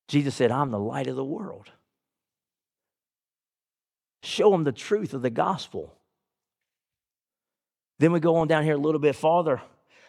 Jesus 0.07 0.35
said, 0.35 0.51
I'm 0.51 0.71
the 0.71 0.79
light 0.79 1.07
of 1.07 1.15
the 1.15 1.23
world. 1.23 1.71
Show 4.21 4.51
them 4.51 4.63
the 4.63 4.71
truth 4.71 5.13
of 5.13 5.21
the 5.21 5.29
gospel. 5.29 5.95
Then 7.99 8.11
we 8.11 8.19
go 8.19 8.37
on 8.37 8.47
down 8.47 8.63
here 8.63 8.73
a 8.73 8.77
little 8.77 8.99
bit 8.99 9.15
farther. 9.15 9.61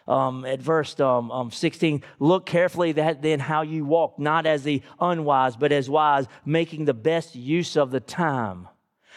Um, 0.09 0.45
at 0.45 0.61
verse 0.61 0.99
um, 0.99 1.31
um, 1.31 1.51
16, 1.53 2.03
look 2.19 2.47
carefully 2.47 2.93
that 2.93 3.23
then 3.23 3.39
how 3.39 3.63
you 3.63 3.85
walk, 3.85 4.19
not 4.19 4.45
as 4.45 4.65
the 4.65 4.83
unwise, 5.01 5.55
but 5.55 5.71
as 5.71 5.89
wise, 5.89 6.27
making 6.45 6.85
the 6.85 6.95
best 6.95 7.37
use 7.37 7.77
of 7.77 7.93
the 7.93 8.01
time 8.01 8.67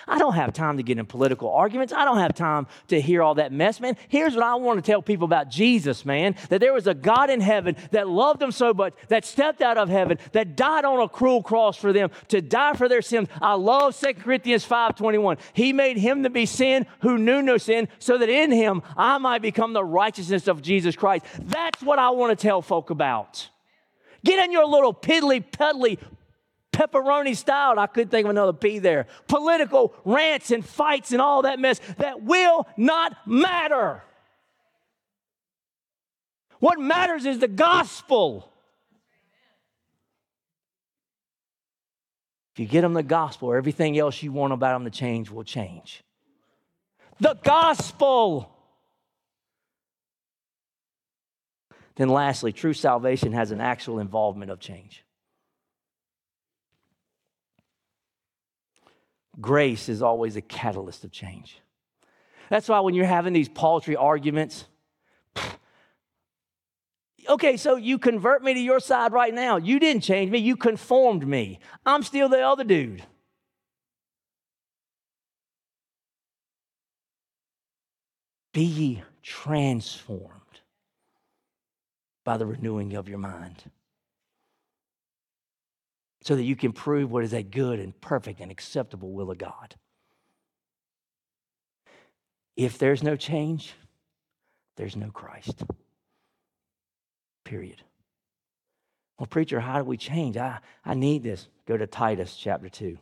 I 0.08 0.18
don't 0.20 0.34
have 0.34 0.54
time 0.54 0.78
to 0.78 0.84
get 0.84 0.97
in 0.97 1.06
political 1.06 1.51
arguments. 1.51 1.93
I 1.93 2.06
don't 2.06 2.18
have 2.18 2.34
time 2.34 2.68
to 2.88 2.99
hear 2.99 3.22
all 3.22 3.36
that 3.36 3.51
mess, 3.51 3.80
man. 3.80 3.97
Here's 4.08 4.36
what 4.36 4.43
I 4.43 4.56
want 4.56 4.84
to 4.84 4.91
tell 4.91 5.01
people 5.01 5.26
about 5.26 5.49
Jesus, 5.49 6.06
man 6.06 6.36
that 6.49 6.60
there 6.60 6.74
was 6.74 6.88
a 6.88 6.93
God 6.93 7.30
in 7.30 7.41
heaven 7.41 7.76
that 7.91 8.08
loved 8.08 8.39
them 8.39 8.51
so 8.51 8.74
much, 8.74 8.93
that 9.08 9.26
stepped 9.26 9.62
out 9.62 9.78
of 9.78 9.89
heaven, 9.89 10.18
that 10.34 10.56
died 10.56 10.86
on 10.86 10.99
a 10.99 11.08
cruel 11.08 11.41
cross 11.41 11.78
for 11.78 11.93
them 11.93 12.10
to 12.28 12.41
die 12.41 12.74
for 12.74 12.89
their 12.89 13.01
sins. 13.01 13.30
I 13.41 13.54
love 13.54 13.95
2 13.95 14.22
Corinthians 14.22 14.66
5:21. 14.66 15.38
He 15.54 15.74
made 15.74 15.97
him 15.97 16.24
to 16.24 16.30
be 16.30 16.45
sin 16.45 16.86
who 17.01 17.18
knew 17.18 17.41
no 17.41 17.58
sin, 17.58 17.88
so 17.99 18.18
that 18.18 18.30
in 18.30 18.51
him 18.51 18.82
I 18.97 19.18
might 19.18 19.41
become 19.41 19.74
the 19.74 19.84
righteousness 19.84 20.47
of 20.47 20.62
Jesus 20.62 20.95
Christ. 20.95 21.26
That's 21.41 21.82
what 21.82 21.99
I 21.99 22.10
want 22.12 22.38
to 22.38 22.41
tell 22.41 22.62
folk 22.62 22.89
about. 22.89 23.49
Get 24.24 24.43
in 24.43 24.51
your 24.51 24.66
little 24.66 24.93
piddly, 24.93 25.43
peddly 25.51 25.99
pepperoni 26.74 27.38
style. 27.38 27.80
I 27.80 27.88
couldn't 27.88 28.10
think 28.10 28.26
of 28.26 28.32
another 28.32 28.52
P 28.52 28.80
there. 28.80 29.08
Political 29.28 29.94
rants 30.04 30.52
and 30.52 30.66
fights 30.66 31.14
and 31.14 31.22
all 31.22 31.44
that 31.44 31.60
mess 31.60 31.80
that 31.98 32.22
will 32.24 32.68
not 32.76 33.16
matter. 33.26 34.04
What 36.60 36.80
matters 36.80 37.26
is 37.26 37.40
the 37.40 37.48
gospel. 37.48 38.50
If 42.54 42.60
you 42.60 42.66
get 42.68 42.82
them 42.82 42.94
the 42.94 43.04
gospel, 43.04 43.54
everything 43.54 43.98
else 43.98 44.22
you 44.22 44.32
want 44.32 44.54
about 44.54 44.74
them 44.74 44.86
to 44.86 44.92
change 44.92 45.30
will 45.30 45.44
change. 45.44 46.04
The 47.20 47.36
gospel. 47.44 48.50
Then, 51.96 52.10
lastly, 52.10 52.52
true 52.52 52.74
salvation 52.74 53.34
has 53.34 53.52
an 53.52 53.60
actual 53.60 54.00
involvement 54.00 54.52
of 54.52 54.60
change. 54.60 55.04
Grace 59.40 59.90
is 59.90 60.02
always 60.02 60.36
a 60.36 60.42
catalyst 60.42 61.04
of 61.04 61.12
change. 61.12 61.60
That's 62.50 62.70
why 62.70 62.80
when 62.82 62.94
you're 62.94 63.06
having 63.06 63.34
these 63.34 63.50
paltry 63.50 63.96
arguments, 63.96 64.66
okay, 67.28 67.58
so 67.58 67.76
you 67.76 67.98
convert 67.98 68.44
me 68.44 68.54
to 68.54 68.60
your 68.60 68.80
side 68.80 69.12
right 69.12 69.34
now. 69.34 69.58
You 69.58 69.80
didn't 69.80 70.04
change 70.04 70.32
me, 70.32 70.40
you 70.40 70.56
conformed 70.56 71.28
me. 71.28 71.60
I'm 71.86 72.04
still 72.04 72.30
the 72.30 72.42
other 72.42 72.64
dude. 72.64 73.04
Be 78.54 78.64
ye 78.64 79.04
transformed 79.24 80.30
by 82.24 82.38
the 82.38 82.46
renewing 82.46 82.94
of 82.94 83.10
your 83.10 83.18
mind 83.18 83.64
so 86.24 86.36
that 86.36 86.44
you 86.44 86.56
can 86.56 86.72
prove 86.72 87.12
what 87.12 87.24
is 87.24 87.34
a 87.34 87.44
good 87.44 87.80
and 87.80 88.00
perfect 88.00 88.40
and 88.40 88.50
acceptable 88.50 89.12
will 89.12 89.30
of 89.30 89.38
God. 89.38 89.76
If 92.56 92.78
there's 92.78 93.04
no 93.04 93.16
change, 93.16 93.74
there's 94.78 94.96
no 94.96 95.10
Christ. 95.12 95.64
Period. 97.44 97.82
Well, 99.20 99.28
preacher, 99.28 99.60
how 99.60 99.80
do 99.80 99.84
we 99.84 99.98
change? 99.98 100.38
I, 100.38 100.60
I 100.86 100.94
need 100.94 101.24
this. 101.24 101.48
Go 101.66 101.76
to 101.76 101.88
Titus 101.88 102.36
chapter 102.36 102.70
2. 102.70 102.98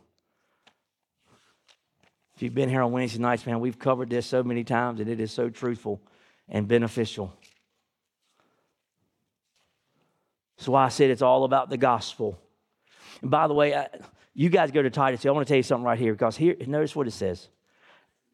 If 2.34 2.42
you've 2.42 2.54
been 2.54 2.68
here 2.68 2.82
on 2.82 2.92
Wednesday 2.92 3.20
nights, 3.20 3.46
man, 3.46 3.60
we've 3.60 3.78
covered 3.78 4.10
this 4.10 4.26
so 4.26 4.42
many 4.42 4.64
times 4.64 5.00
and 5.00 5.08
it 5.08 5.20
is 5.20 5.30
so 5.30 5.48
truthful 5.48 6.00
and 6.48 6.66
beneficial. 6.66 7.32
That's 10.56 10.68
why 10.68 10.84
I 10.86 10.88
said 10.88 11.10
it's 11.10 11.22
all 11.22 11.44
about 11.44 11.70
the 11.70 11.76
gospel. 11.76 12.38
And 13.22 13.30
by 13.30 13.46
the 13.46 13.54
way, 13.54 13.74
I, 13.74 13.88
you 14.34 14.48
guys 14.48 14.70
go 14.70 14.82
to 14.82 14.90
Titus. 14.90 15.24
I 15.24 15.30
want 15.30 15.46
to 15.46 15.50
tell 15.50 15.56
you 15.56 15.62
something 15.62 15.84
right 15.84 15.98
here 15.98 16.12
because 16.12 16.36
here, 16.36 16.56
notice 16.66 16.94
what 16.94 17.06
it 17.06 17.12
says. 17.12 17.48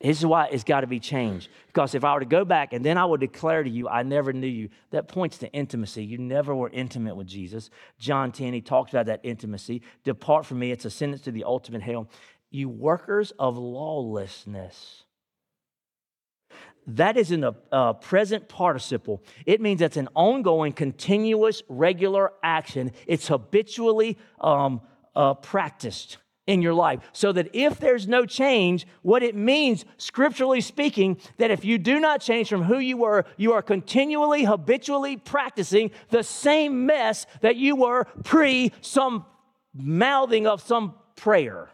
This 0.00 0.18
is 0.18 0.26
why 0.26 0.46
it's 0.46 0.62
got 0.62 0.82
to 0.82 0.86
be 0.86 1.00
changed. 1.00 1.48
Because 1.66 1.94
if 1.94 2.04
I 2.04 2.14
were 2.14 2.20
to 2.20 2.26
go 2.26 2.44
back 2.44 2.72
and 2.72 2.84
then 2.84 2.96
I 2.96 3.04
would 3.04 3.20
declare 3.20 3.64
to 3.64 3.70
you, 3.70 3.88
I 3.88 4.04
never 4.04 4.32
knew 4.32 4.46
you, 4.46 4.68
that 4.90 5.08
points 5.08 5.38
to 5.38 5.52
intimacy. 5.52 6.04
You 6.04 6.18
never 6.18 6.54
were 6.54 6.70
intimate 6.70 7.16
with 7.16 7.26
Jesus. 7.26 7.68
John 7.98 8.30
10, 8.30 8.52
he 8.52 8.60
talks 8.60 8.92
about 8.92 9.06
that 9.06 9.20
intimacy. 9.24 9.82
Depart 10.04 10.46
from 10.46 10.60
me, 10.60 10.70
it's 10.70 10.84
a 10.84 10.90
sentence 10.90 11.22
to 11.22 11.32
the 11.32 11.44
ultimate 11.44 11.82
hell. 11.82 12.08
You 12.50 12.68
workers 12.68 13.32
of 13.38 13.58
lawlessness. 13.58 15.04
That 16.88 17.18
is 17.18 17.30
in 17.30 17.44
a, 17.44 17.54
a 17.70 17.94
present 17.94 18.48
participle. 18.48 19.22
It 19.44 19.60
means 19.60 19.82
it's 19.82 19.98
an 19.98 20.08
ongoing, 20.14 20.72
continuous, 20.72 21.62
regular 21.68 22.32
action. 22.42 22.92
It's 23.06 23.28
habitually 23.28 24.16
um, 24.40 24.80
uh, 25.14 25.34
practiced 25.34 26.16
in 26.46 26.62
your 26.62 26.72
life. 26.72 27.00
So 27.12 27.30
that 27.32 27.50
if 27.52 27.78
there's 27.78 28.08
no 28.08 28.24
change, 28.24 28.86
what 29.02 29.22
it 29.22 29.36
means, 29.36 29.84
scripturally 29.98 30.62
speaking, 30.62 31.20
that 31.36 31.50
if 31.50 31.62
you 31.62 31.76
do 31.76 32.00
not 32.00 32.22
change 32.22 32.48
from 32.48 32.62
who 32.62 32.78
you 32.78 32.96
were, 32.96 33.26
you 33.36 33.52
are 33.52 33.60
continually, 33.60 34.44
habitually 34.44 35.18
practicing 35.18 35.90
the 36.08 36.22
same 36.22 36.86
mess 36.86 37.26
that 37.42 37.56
you 37.56 37.76
were 37.76 38.06
pre 38.24 38.72
some 38.80 39.26
mouthing 39.74 40.46
of 40.46 40.62
some 40.62 40.94
prayer. 41.16 41.68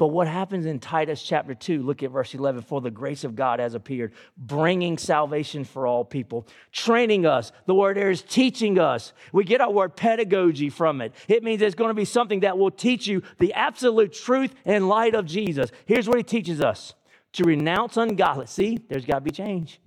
But 0.00 0.06
what 0.06 0.28
happens 0.28 0.64
in 0.64 0.78
Titus 0.78 1.22
chapter 1.22 1.54
2, 1.54 1.82
look 1.82 2.02
at 2.02 2.10
verse 2.10 2.32
11, 2.32 2.62
for 2.62 2.80
the 2.80 2.90
grace 2.90 3.22
of 3.22 3.36
God 3.36 3.60
has 3.60 3.74
appeared, 3.74 4.14
bringing 4.34 4.96
salvation 4.96 5.62
for 5.62 5.86
all 5.86 6.06
people, 6.06 6.46
training 6.72 7.26
us. 7.26 7.52
The 7.66 7.74
word 7.74 7.98
there 7.98 8.10
is 8.10 8.22
teaching 8.22 8.78
us. 8.78 9.12
We 9.30 9.44
get 9.44 9.60
our 9.60 9.70
word 9.70 9.96
pedagogy 9.96 10.70
from 10.70 11.02
it. 11.02 11.12
It 11.28 11.44
means 11.44 11.60
it's 11.60 11.74
going 11.74 11.90
to 11.90 11.94
be 11.94 12.06
something 12.06 12.40
that 12.40 12.56
will 12.56 12.70
teach 12.70 13.06
you 13.06 13.22
the 13.40 13.52
absolute 13.52 14.14
truth 14.14 14.54
and 14.64 14.88
light 14.88 15.14
of 15.14 15.26
Jesus. 15.26 15.70
Here's 15.84 16.08
what 16.08 16.16
he 16.16 16.22
teaches 16.22 16.62
us 16.62 16.94
to 17.34 17.44
renounce 17.44 17.98
ungodly. 17.98 18.46
See, 18.46 18.78
there's 18.88 19.04
got 19.04 19.16
to 19.16 19.20
be 19.20 19.30
change. 19.30 19.82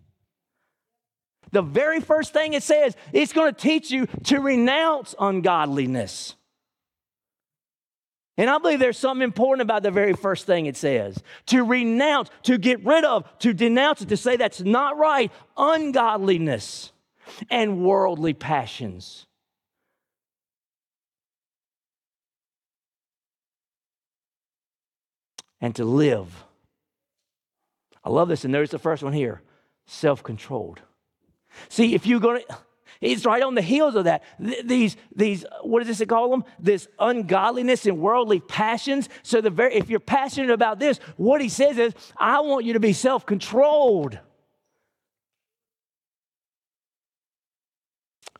The 1.51 1.63
very 1.63 2.01
first 2.01 2.33
thing 2.33 2.53
it 2.53 2.61
says, 2.61 2.95
it's 3.13 3.33
going 3.33 3.51
to 3.51 3.59
teach 3.59 3.89
you 3.89 4.05
to 4.25 4.41
renounce 4.41 5.15
ungodliness. 5.19 6.35
And 8.37 8.49
I 8.49 8.57
believe 8.57 8.79
there's 8.79 8.97
something 8.97 9.23
important 9.23 9.61
about 9.61 9.83
the 9.83 9.91
very 9.91 10.13
first 10.13 10.45
thing 10.45 10.65
it 10.65 10.75
says 10.75 11.21
to 11.47 11.63
renounce, 11.63 12.29
to 12.43 12.57
get 12.57 12.83
rid 12.83 13.03
of, 13.03 13.25
to 13.39 13.53
denounce 13.53 14.01
it, 14.01 14.09
to 14.09 14.17
say 14.17 14.37
that's 14.37 14.61
not 14.61 14.97
right, 14.97 15.31
ungodliness 15.55 16.91
and 17.49 17.83
worldly 17.83 18.33
passions. 18.33 19.27
And 25.61 25.75
to 25.75 25.85
live. 25.85 26.43
I 28.03 28.09
love 28.09 28.27
this, 28.27 28.43
and 28.43 28.53
there's 28.53 28.71
the 28.71 28.79
first 28.79 29.01
one 29.01 29.13
here 29.13 29.41
self 29.85 30.23
controlled. 30.23 30.81
See, 31.69 31.93
if 31.93 32.05
you're 32.05 32.19
going 32.19 32.41
to 32.47 32.57
it's 33.03 33.25
right 33.25 33.43
on 33.43 33.53
the 33.53 33.61
heels 33.61 33.95
of 33.95 34.05
that. 34.05 34.23
these, 34.39 34.95
these, 35.15 35.45
what 35.61 35.85
does 35.85 35.99
it 35.99 36.07
call 36.07 36.29
them? 36.29 36.45
This 36.57 36.87
ungodliness 36.97 37.85
and 37.85 37.99
worldly 37.99 38.39
passions. 38.39 39.09
So 39.23 39.41
the 39.41 39.49
very, 39.49 39.75
if 39.75 39.89
you're 39.89 39.99
passionate 39.99 40.51
about 40.51 40.79
this, 40.79 40.99
what 41.17 41.41
he 41.41 41.49
says 41.49 41.77
is, 41.77 41.93
I 42.17 42.39
want 42.39 42.65
you 42.65 42.73
to 42.73 42.79
be 42.79 42.93
self-controlled. 42.93 44.17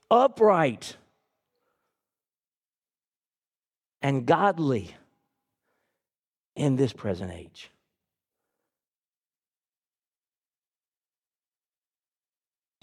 Upright. 0.10 0.96
And 4.02 4.26
godly 4.26 4.96
in 6.56 6.76
this 6.76 6.94
present 6.94 7.32
age. 7.32 7.70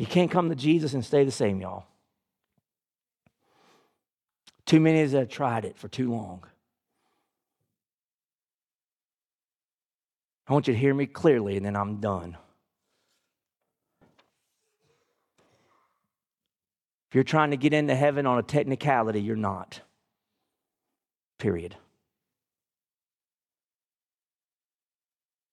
You 0.01 0.07
can't 0.07 0.31
come 0.31 0.49
to 0.49 0.55
Jesus 0.55 0.95
and 0.95 1.05
stay 1.05 1.25
the 1.25 1.31
same, 1.31 1.61
y'all. 1.61 1.85
Too 4.65 4.81
many 4.81 5.03
of 5.03 5.09
us 5.09 5.13
have 5.13 5.29
tried 5.29 5.67
it 5.67 5.77
for 5.77 5.89
too 5.89 6.11
long. 6.11 6.43
I 10.49 10.55
want 10.55 10.69
you 10.69 10.73
to 10.73 10.81
hear 10.81 10.95
me 10.95 11.05
clearly, 11.05 11.59
and 11.59 11.67
then 11.67 11.77
I'm 11.77 11.97
done. 11.97 12.39
If 17.11 17.15
you're 17.15 17.23
trying 17.23 17.51
to 17.51 17.59
get 17.59 17.75
into 17.75 17.95
heaven 17.95 18.25
on 18.25 18.39
a 18.39 18.43
technicality, 18.43 19.21
you're 19.21 19.37
not. 19.37 19.83
Period. 21.39 21.77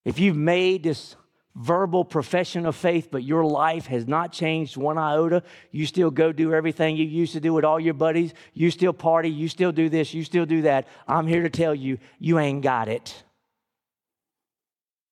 If 0.06 0.20
you've 0.20 0.38
made 0.38 0.84
this 0.84 1.18
verbal 1.58 2.06
profession 2.06 2.68
of 2.68 2.76
faith, 2.76 3.10
but 3.12 3.24
your 3.24 3.44
life 3.44 3.88
has 3.88 4.08
not 4.08 4.32
changed 4.32 4.78
one 4.78 4.98
iota, 4.98 5.42
you 5.72 5.88
still 5.88 6.12
go 6.12 6.32
do 6.32 6.54
everything 6.54 6.96
you 6.96 7.06
used 7.06 7.34
to 7.34 7.40
do 7.40 7.52
with 7.52 7.66
all 7.66 7.80
your 7.80 7.96
buddies, 7.96 8.34
you 8.54 8.70
still 8.70 8.94
party, 8.94 9.30
you 9.30 9.50
still 9.50 9.72
do 9.72 9.90
this, 9.90 10.14
you 10.14 10.24
still 10.24 10.46
do 10.46 10.62
that, 10.62 10.88
I'm 11.08 11.26
here 11.26 11.42
to 11.42 11.50
tell 11.50 11.74
you, 11.74 11.98
you 12.20 12.38
ain't 12.38 12.62
got 12.62 12.88
it. 12.88 13.24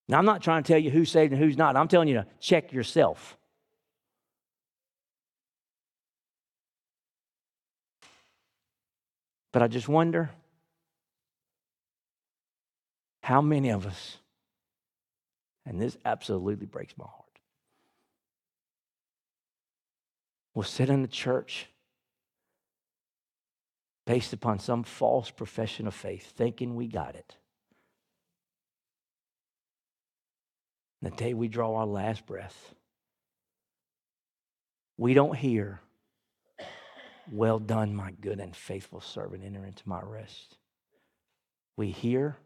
Now, 0.07 0.19
I'm 0.19 0.25
not 0.25 0.43
trying 0.43 0.61
to 0.61 0.67
tell 0.67 0.77
you 0.77 0.91
who's 0.91 1.09
saved 1.09 1.33
and 1.33 1.41
who's 1.41 1.57
not. 1.57 1.75
I'm 1.75 1.87
telling 1.87 2.07
you 2.07 2.13
to 2.15 2.27
check 2.39 2.71
yourself. 2.71 3.35
But 9.51 9.63
I 9.63 9.67
just 9.67 9.87
wonder 9.87 10.29
how 13.23 13.41
many 13.41 13.69
of 13.69 13.87
us, 13.87 14.17
and 15.65 15.81
this 15.81 15.97
absolutely 16.05 16.65
breaks 16.65 16.93
my 16.97 17.05
heart, 17.05 17.25
We'll 20.55 20.63
sit 20.63 20.89
in 20.89 21.01
the 21.01 21.09
church 21.09 21.67
based 24.05 24.31
upon 24.31 24.59
some 24.59 24.83
false 24.83 25.29
profession 25.29 25.85
of 25.85 25.93
faith, 25.93 26.31
thinking 26.35 26.75
we 26.75 26.87
got 26.87 27.15
it. 27.15 27.35
The 31.01 31.11
day 31.11 31.33
we 31.33 31.49
draw 31.49 31.75
our 31.75 31.85
last 31.85 32.25
breath, 32.25 32.73
we 34.97 35.13
don't 35.13 35.35
hear 35.35 35.81
well 37.29 37.59
done, 37.59 37.93
my 37.93 38.11
good 38.11 38.39
and 38.39 38.55
faithful 38.55 39.01
servant. 39.01 39.43
Enter 39.43 39.65
into 39.65 39.83
my 39.87 39.99
rest. 40.01 40.57
We 41.75 41.91
hear, 41.91 42.37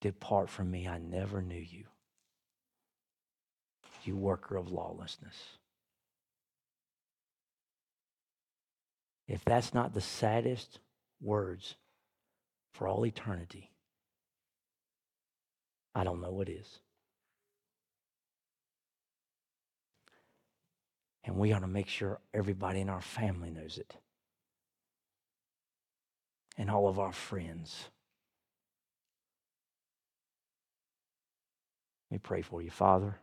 Depart 0.00 0.50
from 0.50 0.70
me, 0.70 0.86
I 0.86 0.98
never 0.98 1.40
knew 1.42 1.54
you. 1.54 1.84
You 4.04 4.16
worker 4.16 4.56
of 4.56 4.70
lawlessness. 4.70 5.34
If 9.26 9.44
that's 9.44 9.74
not 9.74 9.92
the 9.92 10.00
saddest 10.00 10.78
words 11.20 11.74
for 12.72 12.86
all 12.86 13.04
eternity, 13.04 13.72
I 15.94 16.04
don't 16.04 16.20
know 16.20 16.30
what 16.30 16.48
is. 16.48 16.80
And 21.24 21.36
we 21.36 21.52
ought 21.52 21.60
to 21.60 21.66
make 21.66 21.88
sure 21.88 22.20
everybody 22.32 22.80
in 22.80 22.88
our 22.88 23.00
family 23.00 23.50
knows 23.50 23.78
it. 23.78 23.96
And 26.56 26.70
all 26.70 26.86
of 26.86 27.00
our 27.00 27.12
friends. 27.12 27.86
Let 32.10 32.14
me 32.14 32.18
pray 32.22 32.42
for 32.42 32.62
you, 32.62 32.70
Father. 32.70 33.18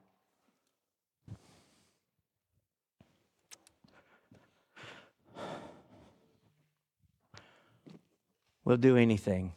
We'll 8.66 8.78
do 8.78 8.98
anything 8.98 9.54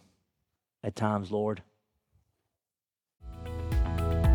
at 0.83 0.97
times, 0.97 1.31
Lord. 1.31 1.62